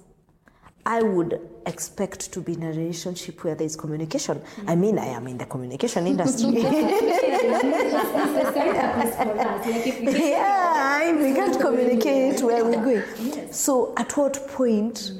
[0.87, 4.41] I would expect to be in a relationship where there is communication.
[4.65, 6.53] I mean, I am in the communication industry.
[6.55, 9.65] It's a centerpiece for us.
[9.65, 13.51] Like if we yeah, if we can't communicate, where are we going?
[13.51, 15.11] So, at what point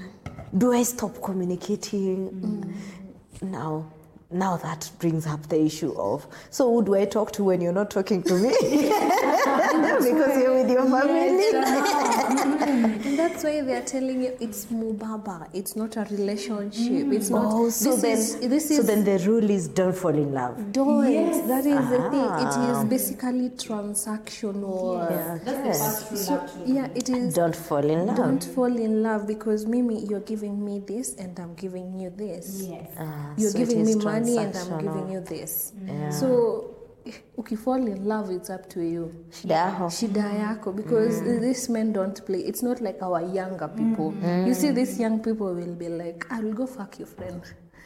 [0.58, 2.30] do I stop communicating?
[2.30, 3.52] Mm.
[3.52, 3.92] Now,
[4.30, 7.72] now that brings up the issue of so who do I talk to when you're
[7.72, 8.50] not talking to me?
[8.60, 11.48] because you're with your family.
[12.68, 15.48] And that's why they are telling you it's mubaba.
[15.54, 17.12] It's not a relationship.
[17.13, 17.46] It's not.
[17.48, 18.18] Oh, so this then,
[18.52, 20.72] is, this so then the rule is don't fall in love.
[20.74, 21.48] don't.
[21.48, 22.26] That is the thing.
[22.44, 22.84] It Ah.
[22.84, 25.10] basically transactional.
[25.10, 27.34] Yeah, That's the So, yeah, it is.
[27.34, 28.18] Don't fall in love.
[28.18, 32.63] Don't fall in love because Mimi, you're giving me this and I'm giving you this.
[32.68, 32.90] Yes.
[33.00, 35.74] Ah, You're so giving me is money and I'm giving you this.
[35.86, 36.10] Yeah.
[36.10, 36.74] So
[37.56, 39.26] fall in love, it's up to you.
[39.32, 39.86] Shida yako.
[39.90, 42.40] Shida yako because these men don't play.
[42.40, 44.14] It's not like our younger people.
[44.46, 47.42] You see, these young people will be like, "I will go fuck your friend."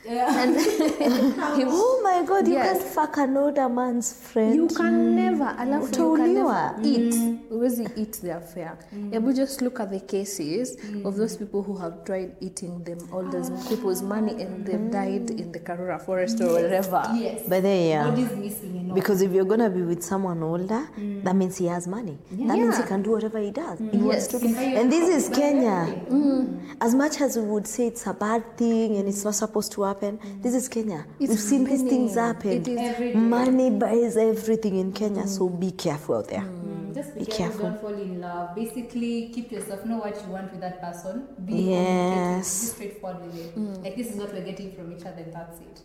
[0.09, 0.55] And
[1.67, 2.79] Oh my god, you Yes.
[2.79, 4.55] can't fuck an older man's friend.
[4.55, 5.13] you can mm.
[5.13, 6.77] never alafu you can Utauliwa.
[6.77, 7.37] never eat mm.
[7.49, 9.11] huwezi eat their fare mm.
[9.11, 13.29] hebu just look at the cases of those people who have tried eating them all
[13.31, 13.69] those ah.
[13.69, 17.41] people's money and they've died in the karura forest or wherever Yes.
[17.49, 18.09] But there, yeah.
[18.09, 18.95] Body's missing and all.
[18.95, 20.87] Because if you're gonna be with someone older,
[21.23, 22.17] that means he has money.
[22.31, 23.79] That means he can do whatever he does.
[23.91, 24.47] He wants to do.
[24.55, 25.85] And this is Kenya.
[25.87, 26.75] everything.
[26.81, 29.83] As much as we would say it's a bad thing and it's not supposed to
[29.83, 30.41] happen, Mm.
[30.41, 31.05] this is Kenya.
[31.19, 32.51] It's We've seen these things happen.
[32.51, 33.19] It is Every day.
[33.19, 36.41] Money buys everything in Kenya, so be careful out there.
[36.41, 36.91] Mm.
[36.91, 37.69] mm, Just be, Be careful, careful.
[37.69, 38.55] don't fall in love.
[38.55, 41.27] Basically, keep yourself, know what you want with that person.
[41.45, 41.69] Be Yes.
[41.73, 42.43] communicative, be
[42.75, 43.55] straightforward with it.
[43.59, 43.83] Mm.
[43.83, 45.81] Like, this is what we're getting from each other, and that's it.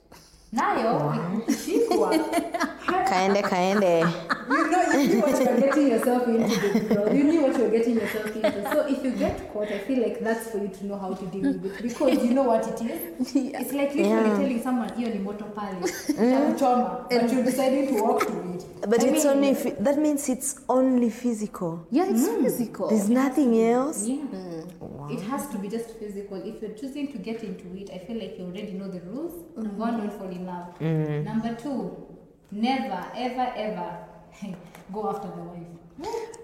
[0.52, 1.14] Nayo,
[1.48, 2.14] ikishikwa,
[3.08, 4.00] Kaende, kaende.
[4.48, 7.14] you know you knew what you're getting yourself into, girl.
[7.14, 8.62] You knew what you're getting yourself into.
[8.72, 11.26] So if you get caught, I feel like that's for you to know how to
[11.26, 13.34] deal with it because you know what it is.
[13.36, 14.38] It's like literally Yeah.
[14.38, 16.26] telling someone hiyo ni moto pale, mm.
[16.28, 18.64] itakuchoma, but you're deciding to walk through it.
[18.88, 21.78] But I it's mean, only phy- that means it's only physical.
[21.90, 22.42] yeah it's mm.
[22.42, 24.08] physical There's nothing else.
[24.08, 24.16] Yeah.
[24.16, 25.10] Mm.
[25.10, 26.36] It has to be just physical.
[26.36, 29.32] If you're choosing to get into it, I feel like you already know the rules.
[29.54, 30.78] One, don't fall in love.
[30.78, 31.24] Mm.
[31.24, 32.06] Number two,
[32.50, 33.98] never, ever, ever
[34.92, 35.66] go after the wife.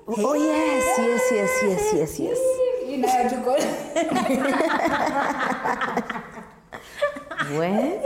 [0.08, 2.38] Oh, oh yes, yes, yes, yes, yes, yes.
[2.92, 3.54] You know how to go.
[7.58, 8.02] When?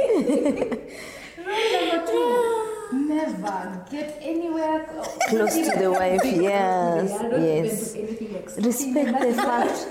[1.72, 2.55] Number two,
[3.08, 4.86] never get anywhere
[5.28, 7.10] Close to the wife, yes,
[7.46, 7.96] yes.
[8.64, 9.86] Respect the fact,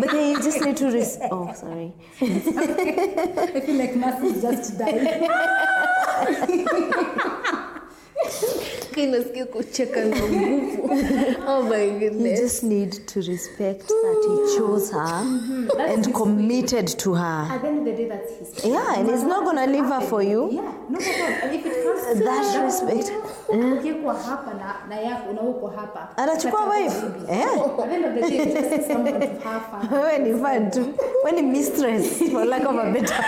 [0.00, 1.92] but then you just need to res- Oh, sorry.
[2.20, 5.28] I feel like Mercy just died.
[8.96, 10.90] inasikia kucheka na nguvu
[11.48, 11.84] oh my
[12.28, 15.24] You just need to respect that he chose her
[15.76, 17.46] That's and committed to her.
[17.52, 18.64] At the end of the day, that's his.
[18.64, 20.50] Yeah, and he's not gonna leave her for you.
[20.52, 21.32] Yeah, no problem.
[21.42, 23.12] And if it comes to That respect.
[23.48, 27.00] ukiekwa hapa na, na yako na uko hapa Anachukua wife.
[27.02, 27.32] baby.
[27.32, 27.42] Eh.
[27.44, 29.88] At the end of the day, it's just someone to have fun.
[29.98, 30.80] Wewe ni fan tu.
[31.24, 33.14] Wewe ni mistress for lack of a better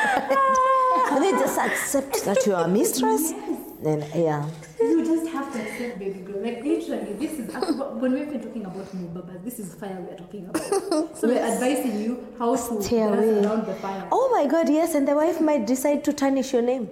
[1.11, 1.23] word.
[1.23, 3.35] They just accept that you are a mistress.
[3.83, 4.47] Then yeah.
[4.79, 6.43] You just have to accept baby girl.
[6.43, 7.55] Like literally, this is
[8.03, 11.17] when we've been talking about mubabas, this is fire we are talking about.
[11.17, 13.43] So we're advising you how to Stay away.
[13.45, 14.07] around the fire.
[14.13, 16.91] Oh my god, yes, and the wife might decide to tarnish your name.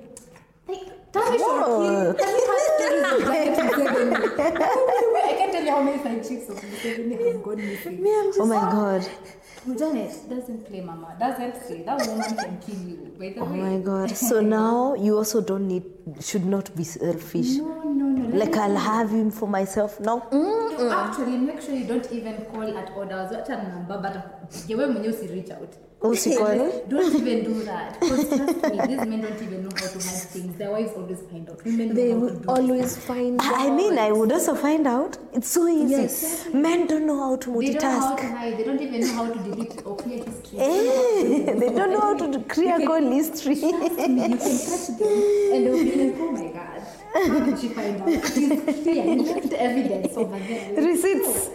[0.67, 2.15] Like, tell me Whoa.
[2.15, 2.23] shortly.
[2.23, 4.41] Tell me how stories of Janet Museveni.
[5.25, 8.03] I can't tell you how many side chicks of Museveni have gone missing.
[8.41, 9.09] Oh my god.
[9.79, 11.17] Janet doesn't play mama.
[11.21, 11.83] Doesn't play.
[11.83, 12.97] That woman can kill you.
[13.19, 13.59] By the Oh way.
[13.61, 14.11] my god.
[14.17, 15.85] So now you also don't need
[16.21, 17.57] should not be selfish.
[17.59, 18.37] No, no, no.
[18.37, 20.01] Like I'll have him for myself.
[20.01, 20.23] No.
[20.33, 23.31] You actually make sure you don't even call at orders.
[23.33, 24.15] Wacha namba but
[24.69, 25.75] wewe mwenyewe usi reach out.
[26.01, 26.89] Usikole.
[26.89, 27.99] Don't even do that.
[28.01, 30.57] Because trust me, these men don't even know how to hide things.
[30.57, 31.65] Their wives always find out.
[31.65, 34.87] Women they know how to will do always find I mean, I would also find
[34.87, 35.19] out.
[35.33, 35.91] It's so easy.
[35.91, 36.47] Yes.
[36.55, 37.65] Men don't know how to multitask.
[37.67, 38.57] They don't know how to hide.
[38.59, 40.59] They don't even know how to delete or clear history.
[40.61, 43.57] Eh, they don't know how to clear call history.
[43.57, 45.09] you can catch them
[45.53, 46.83] and they'll be like, oh my god.
[47.13, 48.09] How did she find out?
[48.09, 49.05] It's clear.
[49.05, 50.75] You left evidence over there.
[50.77, 51.51] Receipts.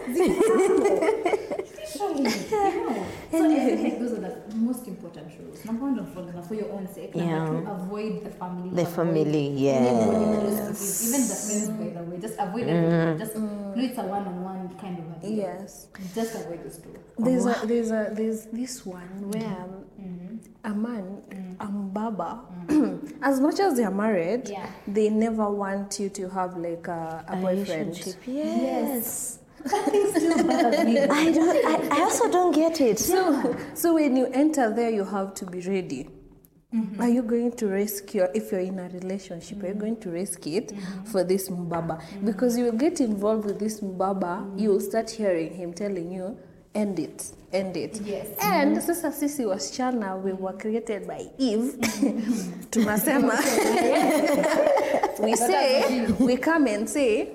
[1.93, 3.05] Literally, yeah.
[3.31, 5.63] So I feel like those are the most important rules.
[5.65, 7.15] Number one, don't fall in love for your own sake.
[7.15, 7.47] Number Yeah.
[7.47, 8.69] two, avoid the family.
[8.69, 11.09] The family, anybody close to you.
[11.09, 12.17] Even the friends, by the way.
[12.19, 13.15] Just avoid everything.
[13.15, 13.19] Mm.
[13.19, 15.37] Just know it's a one-on-one kind of a deal.
[15.37, 16.93] yes Just avoid those two.
[17.17, 20.03] There's a, there's a there's this one where mm-hmm.
[20.03, 20.71] Mm-hmm.
[20.71, 21.55] a man, mm.
[21.59, 23.17] a baba, mm.
[23.21, 24.69] as much as they're married, Yeah.
[24.87, 27.89] they never want you to have like a, a boyfriend.
[27.89, 29.39] Relationship, Yes.
[29.65, 31.65] I don't.
[31.65, 32.99] I, I also don't get it.
[32.99, 36.09] So, so when you enter there, you have to be ready.
[36.73, 37.01] Mm-hmm.
[37.01, 39.65] Are you going to risk your, if you're in a relationship, Mm-hmm.
[39.65, 41.03] are you going to risk it mm-hmm.
[41.03, 42.01] for this mbaba?
[42.25, 46.35] Because you will get involved with this mbaba, you will start hearing him telling you,
[46.73, 48.01] end it, end it.
[48.01, 48.27] Yes.
[48.41, 48.91] And mm-hmm.
[48.91, 51.75] sasa sisi wasichana, we were created by Eve.
[52.71, 53.37] Tunasema,
[55.19, 57.29] we say, we come and say,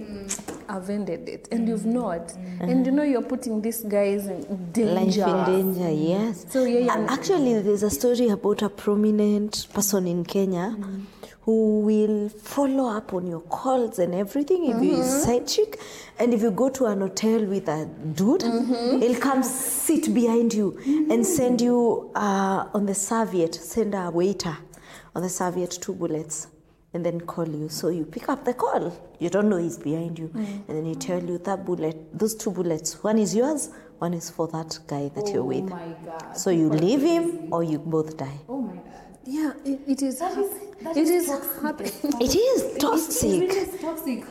[0.68, 1.94] I've ended it, and you've mm.
[1.94, 2.28] not.
[2.28, 2.60] Mm.
[2.60, 4.92] And you know you're putting these guys in danger.
[4.92, 5.26] Life danger.
[5.26, 6.46] in danger, yes.
[6.48, 7.06] So, yeah, yeah.
[7.06, 11.04] A- Actually, there's a story about a prominent person in Kenya mm.
[11.42, 15.24] who will follow up on your calls and everything if you're his mm-hmm.
[15.24, 15.80] side chick.
[16.18, 19.00] And if you go to an hotel with a dude, mm-hmm.
[19.00, 20.78] he'll come sit behind you
[21.10, 24.56] and send you uh, on the serviette, send a waiter
[25.14, 26.48] on the serviette two bullets.
[26.98, 27.68] And then call you.
[27.68, 28.92] So you pick up the call.
[29.20, 30.26] You don't know he's behind you.
[30.34, 30.68] Mm.
[30.68, 34.30] And then he tell you that bullet, those two bullets, one is yours, one is
[34.30, 35.68] for that guy that you're Oh with.
[35.70, 36.36] my god.
[36.36, 38.40] So you leave him or you both die.
[38.48, 38.84] Oh my god.
[39.24, 40.18] Yeah, it, it is.
[40.18, 40.50] That is,
[40.82, 41.62] that it is is toxic.
[41.62, 41.92] happening.
[42.20, 43.40] It is It toxic.
[43.42, 44.24] really is toxic.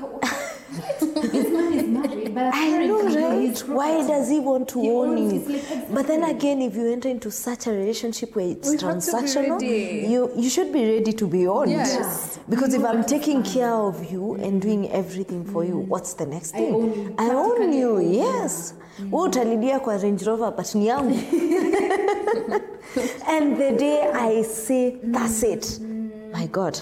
[0.72, 3.58] This man is married, but I know, right?
[3.68, 5.30] Why does he want to He own you?
[5.40, 8.78] his like, But then again, if you enter into such a relationship where it's We
[8.78, 9.62] have to be transactional,
[10.10, 11.72] you you should be ready to be owned.
[11.72, 12.40] Yes.
[12.50, 15.88] Because if I'm taking care of you and doing everything for you, mm.
[15.88, 16.74] what's the next I thing?
[16.74, 17.16] own you.
[17.18, 17.90] I own you.
[17.98, 18.22] own you.
[18.24, 18.74] Yes.
[19.12, 21.16] Wewe utalilia kwa Range Rover but ni yangu.
[23.28, 26.10] and the day I say that's it, mm.
[26.34, 26.80] my God.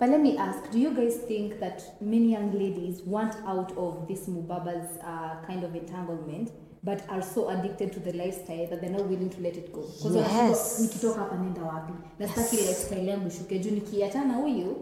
[0.00, 4.08] But let me ask, do you guys think that many young ladies want out of
[4.08, 8.90] this Mubaba's uh, kind of entanglement, but are so addicted to the lifestyle that they're
[8.98, 9.82] not willing to let it go?
[9.82, 10.80] 'Cause wanashindwa, Yes.
[10.80, 11.92] nikitoka hapa nenda wapi?
[12.18, 14.76] Nastaki lifestyle yangu ishuke juu nikiachana na huyu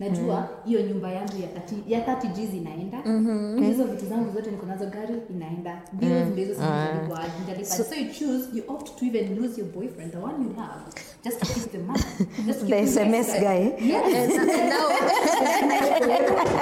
[0.00, 0.46] najua mm.
[0.64, 3.90] hiyo nyumba yangu ya 30 ya 30 G's inaenda hizo mm-hmm.
[3.90, 5.82] vitu zangu zote niko nazo gari inaenda.
[5.92, 6.32] Bills mm.
[6.32, 7.64] ndio hizo sijalipa nitalipa.
[7.64, 10.80] So you choose you opt to even lose your boyfriend the one you have
[11.24, 12.02] just to keep the money.
[12.46, 13.72] Just to The keep SMS guy.
[13.80, 14.34] yes.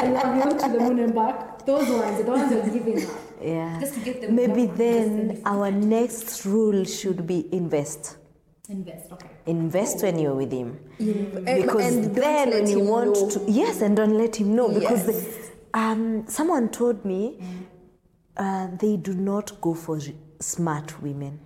[0.13, 1.65] Love you to the moon and back.
[1.67, 3.11] Those ones, the ones you're giving up.
[3.43, 3.81] Yeah.
[3.81, 8.17] Just to get them Maybe then our next rule should be invest.
[8.69, 9.29] Invest, okay.
[9.47, 10.79] Invest when you're with him.
[11.01, 13.29] And- Because and don't then let when you him want know.
[13.31, 15.51] to yes, and don't let him know because Yes.
[15.75, 17.41] the, um, someone told me
[18.37, 19.99] uh, they do not go for
[20.39, 21.39] smart women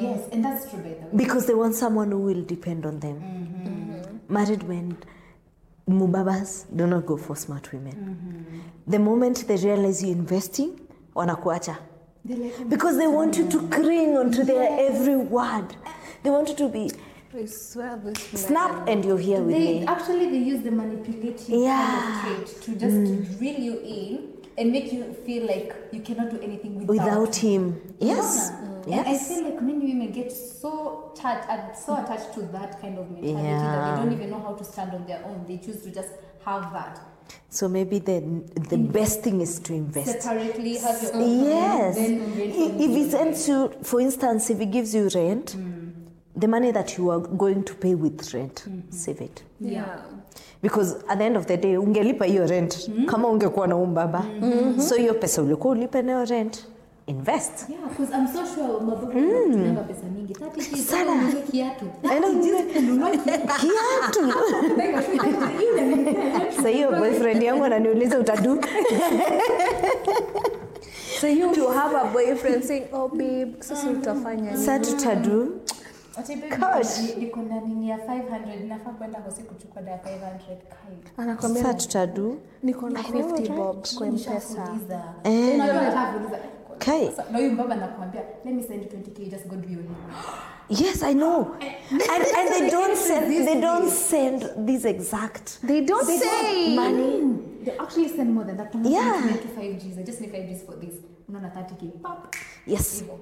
[0.00, 3.16] Yes, and that's true, by because they want someone who will depend on them.
[4.28, 4.96] Married men,
[5.88, 8.72] mubabas do not go for smart women.
[8.88, 10.80] The moment they realize you're investing,
[11.14, 11.76] wanakuacha.
[12.24, 15.76] They're like, Because they want you to cling onto their every word.
[16.24, 16.90] They want you to be
[17.36, 18.42] I swear this man.
[18.42, 19.86] Snap and you're here with They me.
[19.86, 22.22] actually they use the manipulative Yeah.
[22.22, 23.40] kind of trait to just mm.
[23.40, 27.62] reel you in and make you feel like you cannot do anything without, Without him.
[27.98, 28.50] Yes.
[28.52, 28.98] Unaona?
[28.98, 32.98] And I feel like many women get so attached, uh, so attached to that kind
[32.98, 35.44] of mentality that they don't even know how to stand on their own.
[35.48, 36.10] They choose to just
[36.44, 37.00] have that
[37.50, 38.20] So maybe the
[38.72, 38.92] the mm.
[38.92, 40.22] best thing is to invest.
[40.22, 41.44] separately, have your own.
[41.44, 41.96] Yes.
[41.96, 42.12] Then
[42.86, 45.83] If it sends you, for instance, if it gives you rent, mm.
[46.40, 49.42] The money that you are going to pay with rent, save it.
[49.60, 49.84] Yeah.
[50.62, 54.24] because at the end of the day ungelipa hiyo rent kama ungekuwa na umbaba
[54.88, 56.66] so hiyo pesa ulikuwa ulipe nayo rent
[57.06, 57.68] invest.
[57.68, 60.32] Yeah, because I'm so sure mababu wanatumia pesa mingi.
[60.34, 61.32] 30 Sana.
[61.50, 61.84] kiatu.
[63.60, 64.32] Kiatu.
[66.62, 68.60] Sa hiyo boyfriend yangu ananiuliza utadu
[71.20, 74.64] So you to have a boyfriend saying, oh babe, sasa utafanya nini?
[74.64, 75.60] sa tutadu
[81.16, 84.68] Anakwambia tutadu niko na 50 bob kwa mpesa.
[85.24, 85.58] Eh.
[86.78, 87.06] Kai.
[87.06, 89.96] Sasa, na huyu mbaba nakwambia let me send you 20k just go do your name.
[90.68, 96.06] yes i know and, and they don't send they don't send these exact They don't
[96.06, 96.74] say.
[96.74, 98.74] money They actually send more than that.
[98.84, 99.22] Yeah.
[99.56, 99.98] 5 Gs.
[99.98, 100.94] I just need 5 Gs for this.
[101.28, 101.90] Unaona 30k.
[102.02, 102.34] Pap.
[102.66, 103.18] yes Hivyo.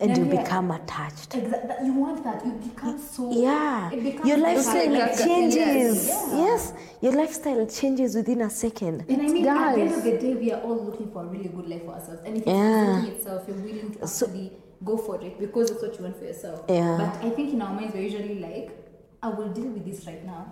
[0.00, 0.42] And you And yeah.
[0.42, 1.86] become attached Exactly.
[1.86, 2.44] You want that.
[2.46, 3.30] You become so.
[3.32, 6.30] yeah It becomes your lifestyle like- changes Yes.
[6.32, 10.02] yes your lifestyle changes within a second And it I mean, at the end of
[10.04, 12.20] the day, we are all looking for a really good life for ourselves.
[12.24, 13.04] And if it's Yeah.
[13.06, 14.52] itself, you're willing to actually
[14.84, 16.64] go for it because it's what you want for yourself.
[16.68, 16.96] Yeah.
[16.98, 18.70] But I think in our minds, we're usually like,
[19.22, 20.42] I will deal with this right now.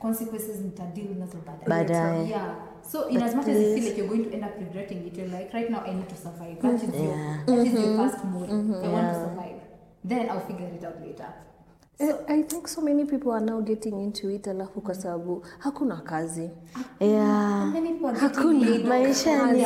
[0.00, 1.66] Consequences nitadeal nazo baadaye.
[1.72, 2.28] Baadaye.
[2.30, 2.54] Yeah.
[2.86, 5.06] So in But as much as you feel like you're going to end up regretting
[5.06, 6.60] it, you're like, right now I need to survive.
[6.60, 7.66] That is your that mm-hmm.
[7.66, 8.50] is your first mode.
[8.50, 9.60] I want to survive.
[10.04, 11.28] Then I'll figure it out later.
[11.98, 15.96] So, I think so many people are now getting into it alafu kwa sababu hakuna
[15.96, 16.50] kazi.
[17.00, 17.72] yeah
[18.20, 18.78] Hakuna.
[18.88, 19.64] maisha ni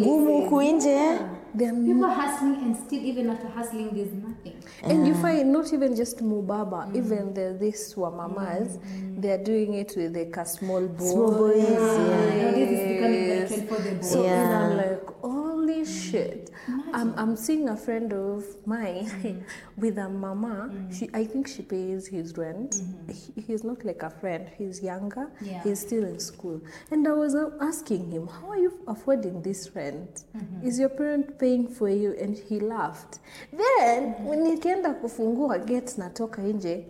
[0.00, 1.20] ngumu kuinje huku nje
[1.54, 4.62] They're People are hustling and still even after hustling there's nothing.
[4.82, 5.22] And you mm.
[5.22, 6.96] find not even just Mubaba, mm.
[6.96, 9.20] even the this Wamamas, mm.
[9.20, 11.04] they're doing it with like a small boy.
[11.04, 11.76] Small boys, yeah.
[11.80, 14.10] Nowadays it's becoming the trend for the boys.
[14.10, 14.60] So and Yeah.
[14.60, 16.49] I'm like, holy shit.
[16.92, 19.44] I'm, I'm seeing a friend of mine
[19.76, 20.70] with a mama.
[20.92, 22.82] She I think she pays his rent.
[23.08, 24.48] He, he's not like a friend.
[24.58, 25.30] He's younger.
[25.40, 25.62] Yeah.
[25.62, 26.60] He's still in school.
[26.90, 30.24] And I was uh, asking him, how are you affording this rent?
[30.62, 32.14] Is your parent paying for you?
[32.20, 33.18] And he laughed.
[33.52, 36.84] Then when nikienda kufungua gate natoka nje,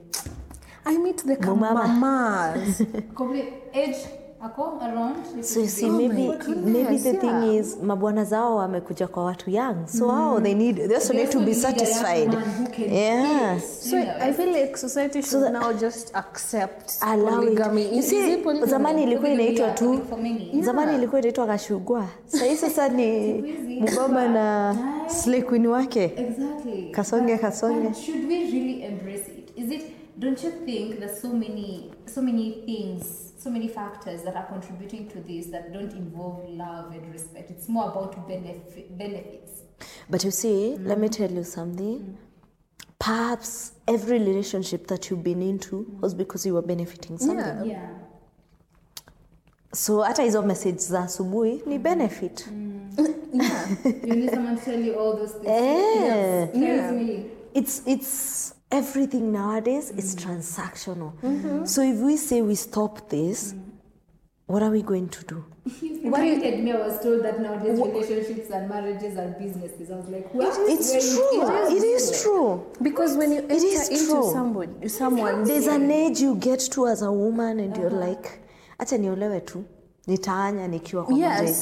[0.87, 1.75] I meet the Mama.
[1.75, 2.83] mamas.
[3.15, 4.20] Complete age.
[5.43, 7.21] So you see Oh maybe maybe the yeah.
[7.21, 9.87] thing is mabwana zao wamekuja kwa watu young.
[9.87, 12.35] So hao they need they also need to be satisfied.
[12.79, 13.61] yeah.
[13.61, 17.97] So I feel like society should now just accept polygamy.
[17.97, 20.01] You see, zamani ilikuwa inaitwa tu
[20.61, 22.07] zamani ilikuwa inaitwa kashugwa.
[22.27, 23.33] Sahii sasa ni
[23.83, 24.77] mgomba na
[25.09, 26.05] slay queen wake.
[26.05, 26.91] Exactly.
[26.91, 27.89] Kasonge, kasonge.
[27.89, 29.53] but should we really embrace it?
[29.57, 29.83] Is it?
[30.19, 35.09] Don't you think there's so many, so many things, so many factors that are contributing
[35.09, 37.51] to this that don't involve love and respect?
[37.51, 39.63] It's more about benefit, benefits.
[40.09, 40.87] But you see, mm.
[40.87, 42.01] let me tell you something.
[42.01, 42.15] Mm.
[42.99, 46.01] Perhaps every relationship that you've been into mm.
[46.01, 47.39] was because you were benefiting something.
[47.39, 47.65] Yeah.
[47.65, 47.89] Yeah.
[49.73, 52.47] So hata hizo message za asubuhi ni benefit.
[53.33, 53.69] yeah.
[53.85, 55.47] You need someone to tell you all those things.
[55.47, 56.93] Eh.
[56.93, 57.25] Me.
[57.55, 60.31] It's it's everything nowadays is mm-hmm.
[60.31, 61.13] transactional.
[61.21, 61.65] Mm-hmm.
[61.65, 63.71] So if we say we stop this, mm-hmm.
[64.47, 65.45] what are we going to do?
[66.11, 69.91] What reminded me, I was told that nowadays relationships and marriages are businesses.
[69.91, 70.57] I was like, what?
[70.69, 71.77] It's Where true.
[71.77, 72.67] It It is true.
[72.83, 74.33] Because when you enter is into true.
[74.33, 78.09] somebody, someone, There's an age you get to as a woman and you're uh-huh.
[78.09, 78.41] like,
[78.81, 79.67] acha niolewe tu.
[80.07, 81.29] Nitaanya nikiwa kwa Yes.
[81.31, 81.57] marriage.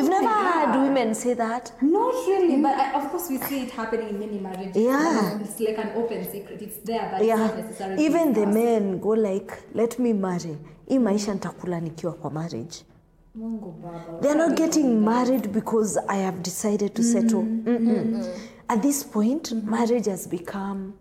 [0.00, 1.72] You've never heard women say that.
[1.82, 4.76] Not really, but I, of course we see it happening in many marriages.
[4.76, 5.40] Yeah.
[5.42, 6.62] It's like an open secret.
[6.62, 8.06] It's there, but it's not necessarily.
[8.06, 12.84] even the men go like let me marry hii maisha nitakula nikiwa kwa marriage
[13.34, 14.20] Mungu Baba.
[14.20, 18.24] they're not getting married because i have decided to settle Mm-mm.
[18.68, 20.92] at this point marriage has become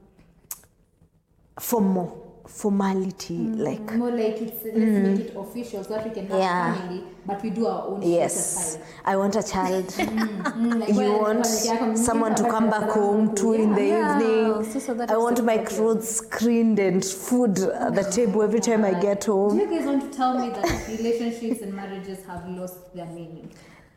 [1.60, 2.08] formal
[2.48, 3.58] formality mm.
[3.60, 5.20] like More like it's let's make mm.
[5.20, 6.74] it official so that we can have Yeah.
[6.76, 8.76] family, but we do our own yes.
[8.76, 8.84] aside.
[9.06, 9.86] i want a child.
[9.86, 13.86] Mm, mm like you want when- when- someone to come back home to in the
[13.86, 14.18] Yeah.
[14.20, 14.72] evening.
[14.72, 18.60] So- so that i want the my clothes screened and food at the table every
[18.60, 19.58] time i get home.
[19.58, 23.06] Do home you guys want to tell me that relationships and marriages have lost their
[23.06, 23.50] meaning?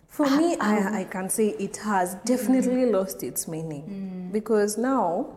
[0.09, 4.31] for me, I, I can say it has definitely lost its meaning.
[4.33, 5.37] Because now,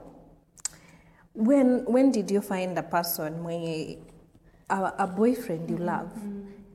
[1.40, 3.98] when when did you find a person mwenye
[4.70, 5.86] a, a boyfriend you mm-hmm.
[5.86, 6.12] love?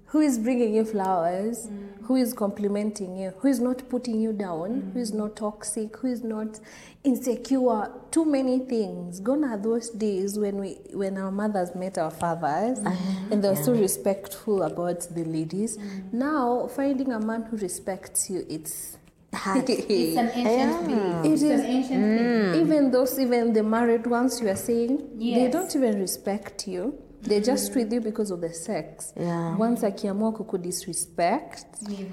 [0.07, 1.67] Who is bringing you flowers?
[1.67, 2.05] Mm-hmm.
[2.05, 3.33] Who is complimenting you?
[3.39, 4.93] Who is not putting you down?
[4.95, 5.21] Who is mm-hmm.
[5.21, 5.97] not toxic?
[5.97, 6.61] Who is not
[7.03, 7.91] insecure?
[8.11, 9.21] Too many things.
[9.21, 12.79] Gone are those days when we when our mothers met our fathers
[13.31, 15.79] and they were so respectful about the ladies.
[16.13, 18.97] Now finding a man who respects you it's
[19.35, 21.25] hard It's an ancient belief.
[21.25, 22.63] It It's is- an ancient belief.
[22.67, 26.95] even those even the married ones you are saying they don't even respect you.
[27.29, 29.13] They're just with you because of the sex.
[29.17, 29.61] Yeah.
[29.61, 31.67] once akiamua kukudisrespect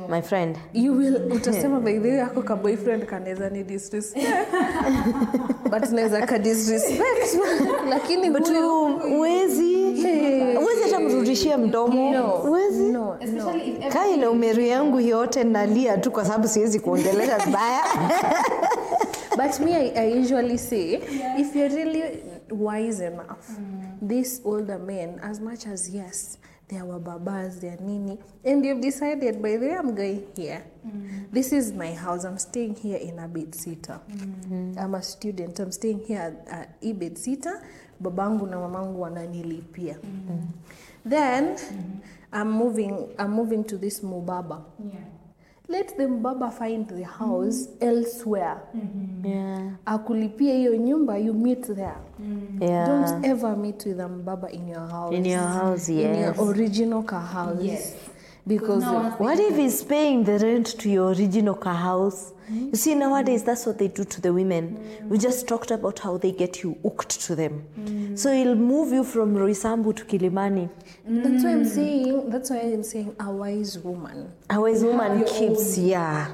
[0.09, 0.57] my friend.
[0.73, 4.27] you will utasema by the way yako ka boyfriend kanaweza ni disrespect.
[5.71, 7.37] But naweza ka disrespect.
[7.89, 9.19] Lakini but huyu-
[10.61, 13.17] uwezi hata mrudishia mdomo uwezi no,
[14.17, 14.31] no.
[14.31, 17.81] Umeri yangu yote nalia tu kwa sababu siwezi kuongelesha vibaya
[19.37, 20.99] But me, I, I usually say,
[21.39, 23.49] if you're really wise enough,
[24.01, 26.37] these older men, as much as yes,
[26.67, 30.63] they are babas, nini, and you've decided, by the way, I'm going here.
[31.31, 32.25] This is my house.
[32.25, 33.99] I'm staying here in a bed sitter.
[34.77, 35.59] I'm a student.
[35.59, 37.63] I'm staying here at, at bed sitter.
[38.01, 39.95] Babangu na mamangu wananilipia.
[41.09, 41.55] Then
[42.33, 43.07] I'm moving.
[43.19, 44.61] I'm moving to this mubaba.
[44.79, 44.99] Yeah.
[45.67, 48.57] Let the mbaba find the house elsewhere
[49.23, 49.69] yeah.
[49.85, 51.95] akulipia hiyo nyumba you meet there
[52.59, 52.87] Yeah.
[52.87, 57.03] don't ever meet with a mbaba in your house in your house in your original
[57.03, 57.95] car house Yes.
[58.47, 62.33] because No What if he's paying the rent to your original car house?
[62.49, 64.77] You see, nowadays that's what they do to the women.
[65.09, 67.63] We just talked about how they get you hooked to them.
[68.17, 70.69] So it'll move you from Roysambu to Kilimani.
[71.07, 75.77] that's why i'm saying that's why i'm saying a wise woman A wise woman keeps
[75.77, 75.85] own.
[75.85, 76.27] yeah.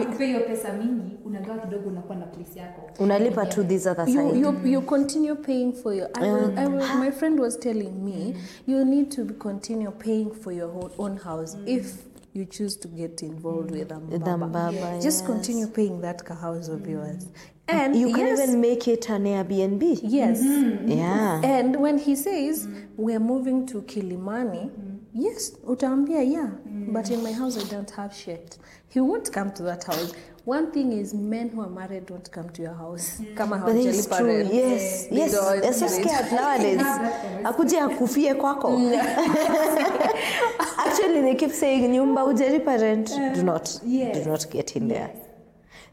[0.00, 4.38] ukipea pesa mingi unagawa kidogo unakuwa na place yako Unalipa to this other side.
[4.40, 8.34] you, you continue paying for your I will, I will, my friend was telling me
[8.66, 11.68] you need to continue paying for your own, house mm.
[11.68, 11.94] if
[12.36, 14.10] you choose to get involved with Ambaba.
[14.10, 14.72] With a mbaba.
[14.72, 17.26] mbaba, just continue paying that car house of yours
[17.68, 20.00] and You can yes, even make it an Airbnb.
[20.02, 20.40] yes
[20.86, 21.40] Yeah.
[21.42, 24.70] And when he says we're moving to Kilimani,
[25.12, 26.50] yes, utaambia yeah,
[26.92, 28.58] but in my house I don't have shit.
[28.88, 30.12] He won't come to that house.
[30.46, 33.18] One thing is men who are married don't come to your house.
[33.18, 33.34] Mm.
[33.36, 34.26] Kama But it's hawajalipa true.
[34.26, 34.54] rent.
[34.54, 35.32] Yes, yes.
[35.32, 36.80] They're so scared nowadays.
[37.44, 38.70] Akuje akufie kwako.
[38.78, 38.92] Mm.
[40.86, 43.08] Actually, they keep saying nyumba hujalipa rent.
[43.34, 43.80] Do not.
[43.84, 44.24] yes.
[44.24, 45.10] Do not get in there.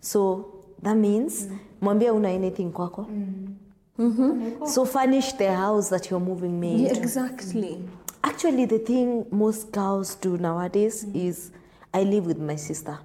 [0.01, 0.45] So
[0.83, 1.57] that means mm.
[1.81, 4.51] mwambie una anything mm-hmm.
[4.61, 4.67] kwako.
[4.67, 7.79] So furnish the house that you're moving me Yeah, exactly.
[8.23, 11.51] Actually, the thing most girls do nowadays is
[11.91, 12.99] I live with my sister.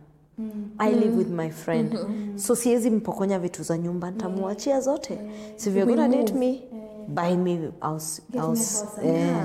[0.79, 1.99] I live with my friend.
[2.37, 5.19] So siwezi mpokonya vitu za nyumba, ntamwachia zote.
[5.57, 6.63] So if you're gonna date me,
[7.09, 8.23] buy me house.
[8.37, 8.85] house.
[9.05, 9.37] eh,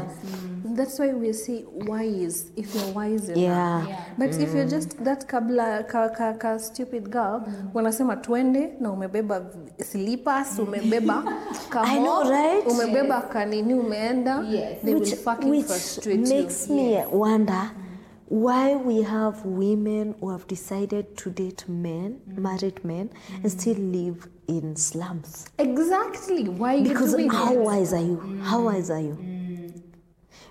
[0.75, 3.37] That's why we say wise if you're wise enough.
[3.43, 3.85] yeah.
[4.17, 7.41] But if you're just that kabla ka, ka, ka stupid girl
[7.73, 9.45] wanasema twende na umebeba
[9.83, 11.23] slippers umebeba
[11.69, 12.67] kamo, I know, right?
[12.67, 14.81] umebeba kanini umeenda Yes.
[14.83, 16.75] they will fucking which frustrate makes you.
[16.75, 17.71] me wonder
[18.33, 23.11] why we have women who have decided to date men, married men,
[23.43, 25.45] and still live in slums.
[25.59, 26.49] Exactly.
[26.49, 28.39] Why you Because how wise are you?
[28.41, 29.42] How wise are you?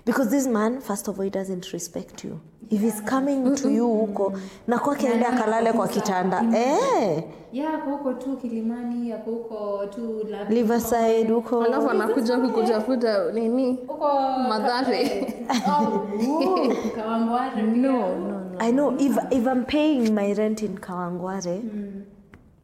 [0.05, 2.41] Because this man, first of all, he doesn't respect you.
[2.69, 7.23] If he's coming to you huko na kwake aende akalale kwa kitanda eh,
[7.53, 13.73] ya huko tu kilimani ako huko tu Riverside huko Alafu anakuja kukutafuta nini?
[13.87, 14.07] huko
[14.49, 15.33] Madhare.
[15.67, 17.61] Oh, oh, Kawangware.
[17.61, 18.57] No, no, no.
[18.59, 21.61] I know if if I'm paying my rent in Kawangware,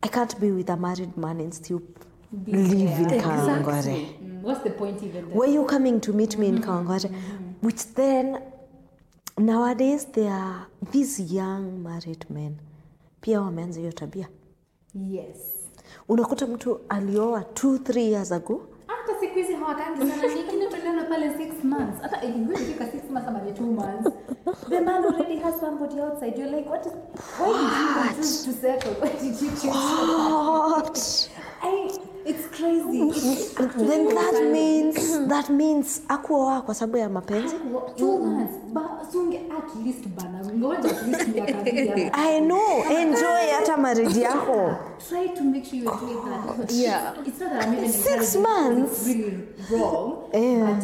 [0.03, 1.81] I can't be with a married man and still
[2.47, 3.83] live in Kawangware.
[3.83, 4.18] Mm,
[4.49, 5.37] what's the point even then?
[5.37, 7.09] Were you coming to meet me in Kawangware?
[7.61, 8.41] Which then
[9.37, 12.57] nowadays there are these young married men.
[13.21, 14.27] Pia wameanza hiyo tabia.
[15.09, 15.37] yes.
[16.09, 18.61] Unakuta mtu alioa 2 3 years ago.
[18.87, 20.35] Hata siku hizi hawakangi sana.
[20.35, 22.01] Nyingine tuliona pale six months.
[22.01, 24.09] Hata ikifika six months ama ni two months.
[24.69, 26.37] The man already has somebody outside.
[26.39, 26.91] You're like what is
[27.39, 28.91] why did you choose to settle?
[29.01, 31.29] Why did you choose What?
[31.61, 31.98] I,
[32.59, 33.55] crazy.
[33.87, 37.55] Then that means that means akuoa kwa sababu ya mapenzi.
[37.97, 38.53] two months.
[38.73, 40.39] But sunge at least bana.
[40.53, 44.75] Ngoja at least miaka mbili I know, enjoy hata marriage yako.
[45.09, 46.71] try to make sure you do that.
[46.71, 47.13] Yeah.
[47.25, 49.07] it's not that I'm even Six months?
[49.07, 49.37] it's really
[49.71, 50.75] wrong Yeah.
[50.79, 50.83] but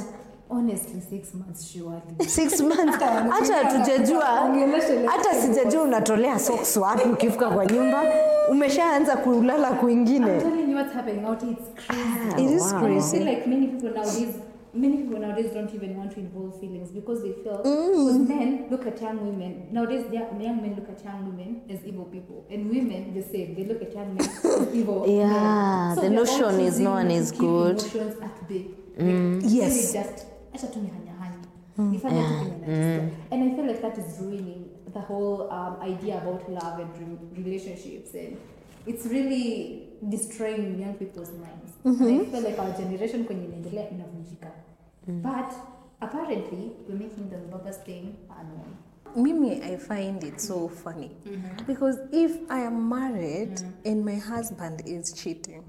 [0.50, 2.98] honestly six months surely Six months
[3.30, 4.26] hata hatujajua
[5.12, 8.04] hata sijajua unatolea socks wapi ukifika kwa nyumba
[8.52, 12.44] umeshaanza kulala kwingine I'm telling you what's happening out it's crazy.
[12.44, 12.98] It is wow.
[12.98, 14.36] I feel like many people nowadays,
[14.74, 18.86] many people nowadays don't even want to involve feelings because they feel because men look
[18.88, 20.06] at young women nowadays.
[20.12, 23.56] Young men look at young women as evil people, and women the same.
[23.56, 25.06] They look at young men as evil.
[25.08, 26.04] Yeah, men.
[26.04, 27.80] the notion is no one is good.
[27.80, 28.66] Emotions at bay.
[28.98, 29.94] Yes.
[29.94, 30.26] Really just
[30.56, 31.46] acha tu nihanyahanya.
[31.76, 31.92] Hmm.
[31.92, 33.02] Nifanye tu ah, kenye najisikia.
[33.02, 33.32] Hmm.
[33.32, 37.44] And I feel like that is ruining the whole um, idea about love and re-
[37.44, 38.38] relationships and
[38.88, 41.74] it's really destroying young people's minds.
[41.84, 42.32] And I mm-hmm.
[42.32, 44.52] feel like our generation kwenye inaendelea inavunjika.
[45.06, 45.22] Hmm.
[45.22, 45.54] But
[46.02, 48.78] apparently we're making the Babas thing unknown.
[49.16, 51.66] Mimi, I find it so funny mm-hmm.
[51.66, 53.90] because if I am married mm-hmm.
[53.90, 55.64] and my husband is cheating,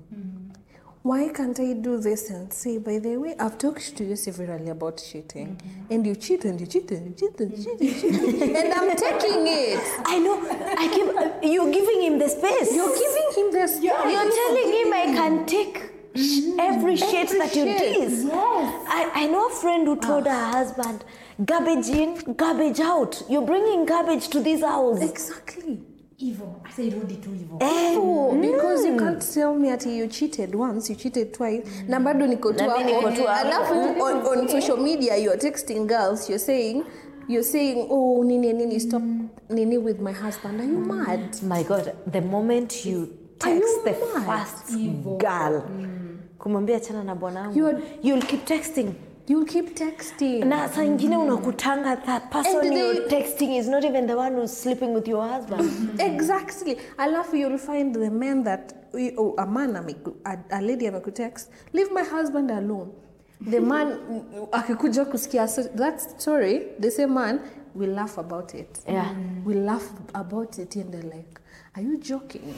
[1.06, 4.70] why can't I do this and say, by the way, I've talked to you severally
[4.70, 5.92] about cheating, mm-hmm.
[5.92, 8.56] and you cheat and you cheat and you cheat and you cheat and you cheat,
[8.56, 9.84] and I'm taking it.
[10.04, 10.36] I know.
[10.82, 11.52] I keep.
[11.52, 12.74] You're giving him the space.
[12.74, 13.80] You're giving him this.
[13.80, 13.96] You're
[14.40, 16.20] telling him I can take mm-hmm.
[16.20, 18.24] sh- every shit that you tease.
[18.24, 18.86] Yes.
[18.88, 20.30] I, I know a friend who told ah.
[20.30, 21.04] her husband,
[21.44, 23.22] garbage in, garbage out.
[23.30, 25.00] You're bringing garbage to this house.
[25.00, 25.82] Exactly.
[26.18, 26.62] Evil.
[26.64, 27.58] I say rudi tu evil.
[27.60, 31.66] Eh, Oh, because you can't tell me that you cheated once, you cheated twice.
[31.88, 32.82] Na bado niko tu hapo.
[32.82, 33.48] niko tu hapo.
[33.48, 36.84] Alafu on, on social media you're texting girls, you're saying
[37.28, 39.02] you're saying, "Oh, nini nini stop
[39.50, 41.42] nini with my husband." Are you mad?
[41.42, 44.46] My God, the moment you text the mad?
[44.46, 44.72] first
[45.18, 45.64] girl,
[46.38, 48.94] kumwambia chana na bwanangu, you'll keep texting.
[49.28, 50.44] You'll keep texting.
[50.44, 54.52] na saa ingine unakutanga that person they- you're texting is not even the one who's
[54.62, 55.70] sleeping with your husband
[56.00, 56.76] Exactly.
[56.96, 58.72] Alafu you'll find the men that
[59.18, 62.92] oh, a man ameku, a, a lady amekutext, leave my husband alone.
[63.40, 63.98] The man
[64.52, 67.40] akikuja kusikia so- that story, the same man
[67.74, 68.78] will laugh about it.
[68.88, 69.12] Yeah.
[69.44, 71.40] Will laugh about it and they're like,
[71.74, 72.54] are you joking?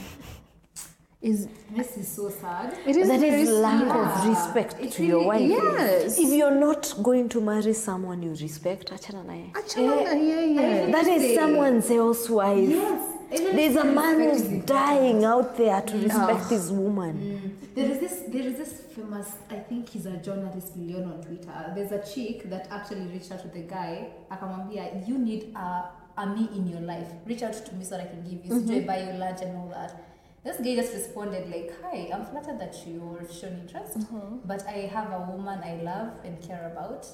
[1.21, 2.79] Is This is so sad.
[2.87, 3.97] it is that very is lack sad.
[3.97, 6.17] of respect It to your wife really is.
[6.17, 10.93] if you're not going to marry someone you respect achana naye Achana eh, na yeye.
[10.93, 13.15] that is someone else's wife Yes.
[13.33, 16.05] Even there's a man who's dying out there to mm.
[16.05, 16.49] respect oh.
[16.55, 17.75] his woman mm.
[17.75, 21.73] There is this there is this famous I think he's a journalist Leon on Twitter.
[21.75, 26.27] There's a chick that actually reached out to the guy akamwambia you need a, a
[26.27, 27.09] me in your life.
[27.27, 29.57] Reach out to me so that I can give you mm buy you lunch and
[29.57, 30.08] all that.
[30.45, 34.39] This guy just responded like, "Hi, I'm flattered that you're shown interest, mm-hmm.
[34.45, 37.07] but I have a woman I love and care about."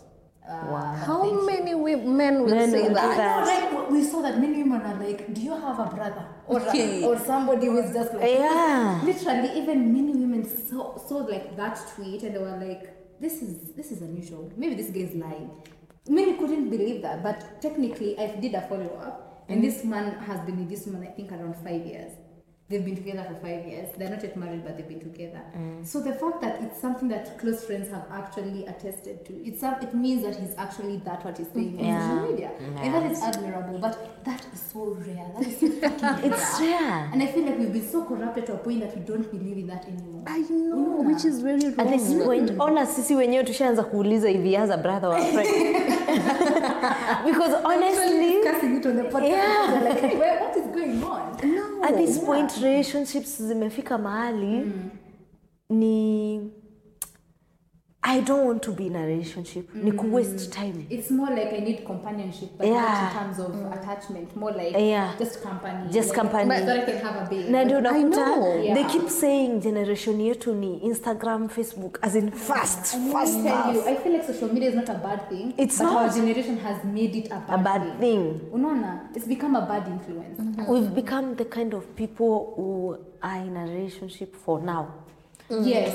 [0.47, 0.93] Uh, Wow.
[1.09, 3.17] How many wi- men will Men say will that?
[3.17, 3.73] that.
[3.73, 6.27] No, like we saw that many women are like, "Do you have a brother?
[6.47, 9.01] Or a- uh, or somebody who is just like yeah.
[9.03, 12.83] Literally even many women saw, saw like that tweet and they were like
[13.21, 14.53] this is this is unusual.
[14.57, 15.51] Maybe this guy is lying.
[16.09, 19.67] Many couldn't believe that but technically i did a follow-up and mm-hmm.
[19.67, 22.13] this man has been with this woman i think around five years
[22.75, 25.87] they've been together for five years they're not yet married but they've been together mm.
[25.87, 29.95] so the fact that it's something that close friends have actually attested to, it's it
[29.95, 32.09] means that he's actually that what he's saying on Yeah.
[32.09, 32.51] social media
[32.83, 36.75] and that is admirable but that is so rare that is so fucking it's rare
[36.81, 39.31] rare and I feel like we've been so corrupted to a point that we don't
[39.31, 40.23] believe in that anymore.
[40.27, 41.81] I know, which is very wrong.
[41.81, 45.33] at this point ona sisi wenyewe tushaanza kuuliza if he has a brother or a
[45.33, 45.49] friend
[47.27, 49.29] because honestly discussing it on the podcast.
[49.29, 49.81] Yeah.
[49.85, 51.55] Like, hey, what is going on?
[51.55, 51.64] no.
[51.89, 54.73] At this point relationships zimefika mahali
[55.71, 56.41] ni
[58.07, 61.53] i don't want to be in a relationship ni ku waste time It's more like
[61.55, 62.81] I need companionship, but Yeah.
[62.83, 63.73] not in terms of mm.
[63.77, 64.37] attachment.
[64.37, 65.17] More like Yeah.
[65.19, 65.89] just company.
[65.91, 66.49] Just like, company.
[66.49, 67.51] But that I can have a baby.
[67.51, 68.75] na ndio I unakuta know.
[68.77, 73.13] they keep saying generation yetu ni instagram facebook as in fast yeah.
[73.13, 75.55] fast me tell you, I feel like social media is not a bad thing.
[75.57, 75.97] It's but not.
[75.97, 78.41] our generation has made it a bad, a bad thing thing.
[78.53, 80.39] Unaona, it's become a bad influence.
[80.41, 80.73] Mm-hmm.
[80.73, 84.85] we've become the kind of people who are in a relationship for now
[85.51, 85.67] Mm.
[85.67, 85.95] Yes.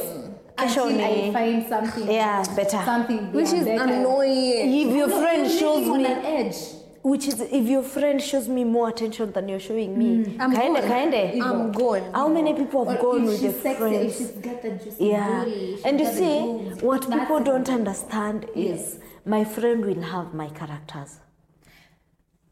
[0.58, 2.12] Kesho Until I find something.
[2.12, 2.82] Yeah, better.
[2.86, 3.84] Something which is better.
[3.84, 4.74] annoying.
[4.82, 6.56] if your No, friend shows me an edge.
[7.02, 10.40] which is if your friend shows me more attention than you're showing me mm.
[10.44, 10.90] I'm kaende gone.
[10.92, 12.04] kaende I'm gone.
[12.18, 15.06] how many people have Or gone with she's the sexy, friends she's got the juicy
[15.06, 15.46] yeah
[15.86, 16.82] and you see boobs.
[16.90, 19.00] what That's people don't understand is
[19.36, 21.12] my friend will have my characters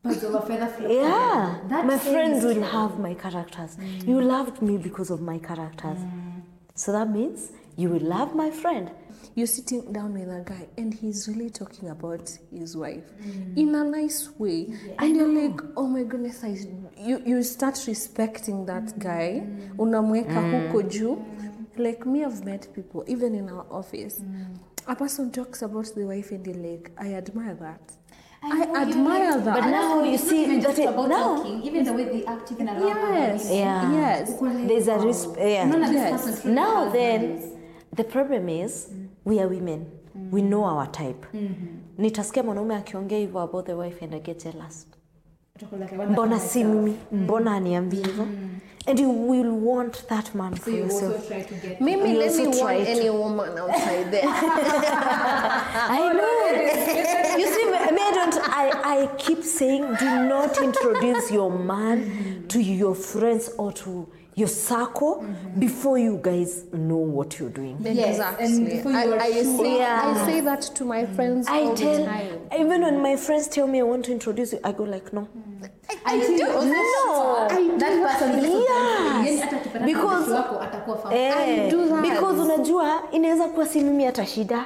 [0.03, 1.83] Birds of a feather flock yeah.
[1.91, 4.07] My friends will have my characters mm.
[4.07, 5.99] you loved me because of my characters
[6.77, 8.91] so that means you will love my friend
[9.37, 13.55] You're sitting down with a guy and he's really talking about his wife mm.
[13.55, 14.73] in a nice way.
[14.97, 16.57] And you're like, oh my goodness, I,
[16.97, 18.97] you, you start respecting that mm.
[18.99, 19.43] guy.
[19.77, 20.71] Unamweka mm.
[20.71, 21.23] huko juu.
[21.77, 24.23] Like me, I've met people, even in our office.
[24.87, 27.93] A person talks about the wife and you're like, I admire that.
[28.51, 29.55] I admire that.
[29.61, 32.51] But now you see even just that it, about now even the way they act
[32.51, 33.49] even around Yes.
[33.51, 33.93] Yeah.
[33.93, 34.33] Yes.
[34.67, 35.91] there's a resp- yeah.
[35.91, 36.45] Yes.
[36.45, 37.41] now then
[37.95, 38.89] the problem is
[39.25, 39.85] we are women
[40.31, 41.25] we know our type
[41.97, 44.87] nitasikia mwanaume akiongea hivyo about the wife and I get jealous
[46.01, 48.27] I mbona si mimi mbona aniambie hivyo
[48.87, 52.09] and you will want that man So for you yourself also try to get Maybe
[52.09, 54.23] You let me want to- any woman outside there.
[55.89, 57.37] I know.
[57.39, 57.86] you see, I
[58.17, 58.37] don't.
[58.49, 58.71] I,
[59.03, 65.25] I keep saying, do not introduce your man to your friends or to your circle
[65.57, 67.75] before you guys know what you're doing.
[67.81, 68.75] Yes, and exactly.
[68.75, 69.57] before you I, are I, sure.
[69.57, 70.01] say, Yeah.
[70.15, 72.39] I say that to my friends I all the tell, time.
[72.59, 75.27] even when my friends tell me I want to introduce you, I go like, no.
[76.05, 77.47] Until you do No.
[77.49, 79.53] sure that person Yes.
[79.85, 80.31] Because-
[81.11, 81.33] eh,
[81.65, 82.01] Eh, do that.
[82.03, 84.65] because unajua inaweza kuwa si mimi hata shida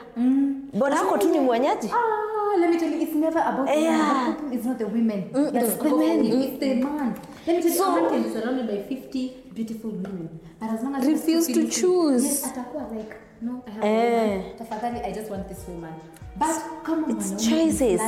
[0.73, 3.97] bwana wako tu ni mwanyaji Ah, let me tell you, it's never about the Yeah.
[3.97, 4.25] man.
[4.25, 5.23] The problem is not the women.
[5.53, 6.25] That's the men.
[6.25, 7.13] It's the man.
[7.47, 10.29] Let me tell you, So- a man can be surrounded by 50 beautiful women.
[10.59, 12.23] But as long as Refuse to choose.
[12.23, 14.41] Yes, atakuwa like, no, I have Eh.
[14.57, 15.93] Tafadhali, I just want this woman.
[16.35, 18.01] But kama It's mwanaume choices.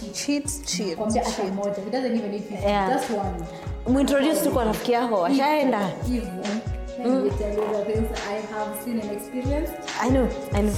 [0.00, 1.22] cheat, Cheat, cheat, moja.
[1.84, 2.92] He doesn't even need 50, Yeah.
[2.94, 3.44] just one.
[3.92, 6.30] mwintroduce tu kwa rafiki yako washaenda Hivyo.
[6.98, 9.74] Let me tell you the things I have seen and experienced.
[10.02, 10.72] I know, I know.